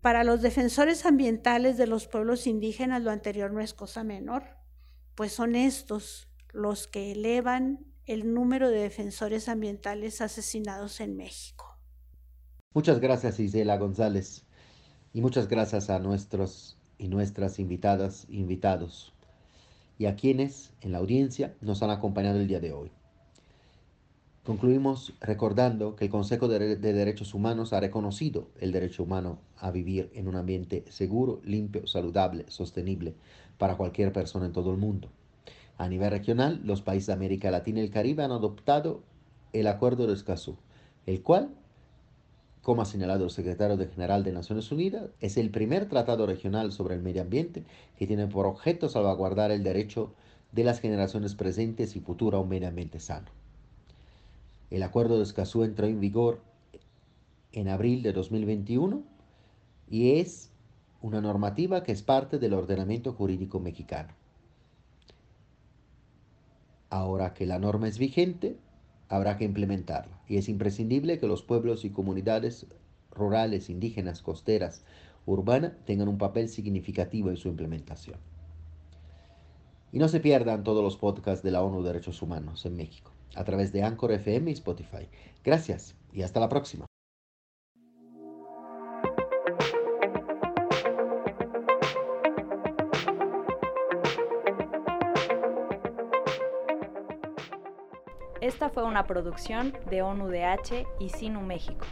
Para 0.00 0.24
los 0.24 0.42
defensores 0.42 1.04
ambientales 1.04 1.76
de 1.76 1.86
los 1.86 2.06
pueblos 2.06 2.46
indígenas 2.46 3.02
lo 3.02 3.10
anterior 3.10 3.52
no 3.52 3.60
es 3.60 3.74
cosa 3.74 4.04
menor, 4.04 4.44
pues 5.14 5.32
son 5.32 5.56
estos 5.56 6.28
los 6.52 6.86
que 6.86 7.12
elevan 7.12 7.86
el 8.06 8.32
número 8.32 8.70
de 8.70 8.80
defensores 8.80 9.48
ambientales 9.48 10.20
asesinados 10.20 11.00
en 11.00 11.16
México. 11.16 11.78
Muchas 12.72 13.00
gracias 13.00 13.40
Isela 13.40 13.78
González 13.78 14.44
y 15.12 15.22
muchas 15.22 15.48
gracias 15.48 15.90
a 15.90 15.98
nuestros 15.98 16.78
y 16.98 17.08
nuestras 17.08 17.58
invitadas, 17.58 18.26
invitados 18.28 19.12
y 19.98 20.06
a 20.06 20.14
quienes 20.14 20.72
en 20.80 20.92
la 20.92 20.98
audiencia 20.98 21.54
nos 21.60 21.82
han 21.82 21.90
acompañado 21.90 22.38
el 22.38 22.48
día 22.48 22.60
de 22.60 22.72
hoy. 22.72 22.92
Concluimos 24.46 25.12
recordando 25.20 25.96
que 25.96 26.04
el 26.04 26.10
Consejo 26.12 26.46
de, 26.46 26.76
Derechos 26.76 27.34
Humanos 27.34 27.72
ha 27.72 27.80
reconocido 27.80 28.46
el 28.60 28.70
derecho 28.70 29.02
humano 29.02 29.40
a 29.58 29.72
vivir 29.72 30.08
en 30.14 30.28
un 30.28 30.36
ambiente 30.36 30.84
seguro, 30.88 31.40
limpio, 31.42 31.88
saludable, 31.88 32.44
sostenible 32.46 33.16
para 33.58 33.76
cualquier 33.76 34.12
persona 34.12 34.46
en 34.46 34.52
todo 34.52 34.70
el 34.70 34.76
mundo. 34.76 35.08
A 35.78 35.88
nivel 35.88 36.12
regional, 36.12 36.60
los 36.62 36.80
países 36.80 37.08
de 37.08 37.14
América 37.14 37.50
Latina 37.50 37.80
y 37.80 37.82
el 37.82 37.90
Caribe 37.90 38.22
han 38.22 38.30
adoptado 38.30 39.02
el 39.52 39.66
Acuerdo 39.66 40.06
de 40.06 40.14
Escazú, 40.14 40.56
el 41.06 41.22
cual 41.22 41.50
como 42.62 42.82
ha 42.82 42.84
señalado 42.86 43.24
el 43.24 43.30
secretario 43.30 43.76
general 43.90 44.22
de 44.22 44.30
Naciones 44.30 44.70
Unidas, 44.70 45.10
es 45.20 45.38
el 45.38 45.50
primer 45.50 45.88
tratado 45.88 46.24
regional 46.24 46.70
sobre 46.70 46.94
el 46.94 47.02
medio 47.02 47.22
ambiente 47.22 47.64
que 47.98 48.06
tiene 48.06 48.28
por 48.28 48.46
objeto 48.46 48.88
salvaguardar 48.88 49.50
el 49.50 49.64
derecho 49.64 50.12
de 50.52 50.62
las 50.62 50.78
generaciones 50.78 51.34
presentes 51.34 51.96
y 51.96 52.00
futuras 52.00 52.38
a 52.38 52.42
un 52.42 52.48
medio 52.48 52.68
ambiente 52.68 53.00
sano. 53.00 53.45
El 54.70 54.82
acuerdo 54.82 55.18
de 55.18 55.22
Escazú 55.22 55.62
entró 55.62 55.86
en 55.86 56.00
vigor 56.00 56.40
en 57.52 57.68
abril 57.68 58.02
de 58.02 58.12
2021 58.12 59.02
y 59.88 60.18
es 60.18 60.50
una 61.00 61.20
normativa 61.20 61.84
que 61.84 61.92
es 61.92 62.02
parte 62.02 62.38
del 62.38 62.52
ordenamiento 62.52 63.12
jurídico 63.12 63.60
mexicano. 63.60 64.12
Ahora 66.90 67.32
que 67.32 67.46
la 67.46 67.60
norma 67.60 67.86
es 67.86 67.98
vigente, 67.98 68.58
habrá 69.08 69.36
que 69.36 69.44
implementarla 69.44 70.20
y 70.26 70.36
es 70.36 70.48
imprescindible 70.48 71.20
que 71.20 71.28
los 71.28 71.42
pueblos 71.42 71.84
y 71.84 71.90
comunidades 71.90 72.66
rurales, 73.12 73.70
indígenas, 73.70 74.20
costeras, 74.20 74.82
urbanas 75.26 75.74
tengan 75.84 76.08
un 76.08 76.18
papel 76.18 76.48
significativo 76.48 77.30
en 77.30 77.36
su 77.36 77.48
implementación. 77.48 78.18
Y 79.92 80.00
no 80.00 80.08
se 80.08 80.18
pierdan 80.18 80.64
todos 80.64 80.82
los 80.82 80.96
podcasts 80.96 81.44
de 81.44 81.52
la 81.52 81.62
ONU 81.62 81.82
Derechos 81.82 82.20
Humanos 82.20 82.66
en 82.66 82.76
México 82.76 83.15
a 83.36 83.44
través 83.44 83.72
de 83.72 83.82
Anchor 83.82 84.12
FM 84.12 84.50
y 84.50 84.54
Spotify. 84.54 85.08
Gracias 85.44 85.94
y 86.12 86.22
hasta 86.22 86.40
la 86.40 86.48
próxima. 86.48 86.86
Esta 98.40 98.68
fue 98.70 98.84
una 98.84 99.06
producción 99.06 99.76
de 99.90 100.02
ONUDH 100.02 100.86
y 101.00 101.08
Sinu 101.08 101.40
México. 101.40 101.84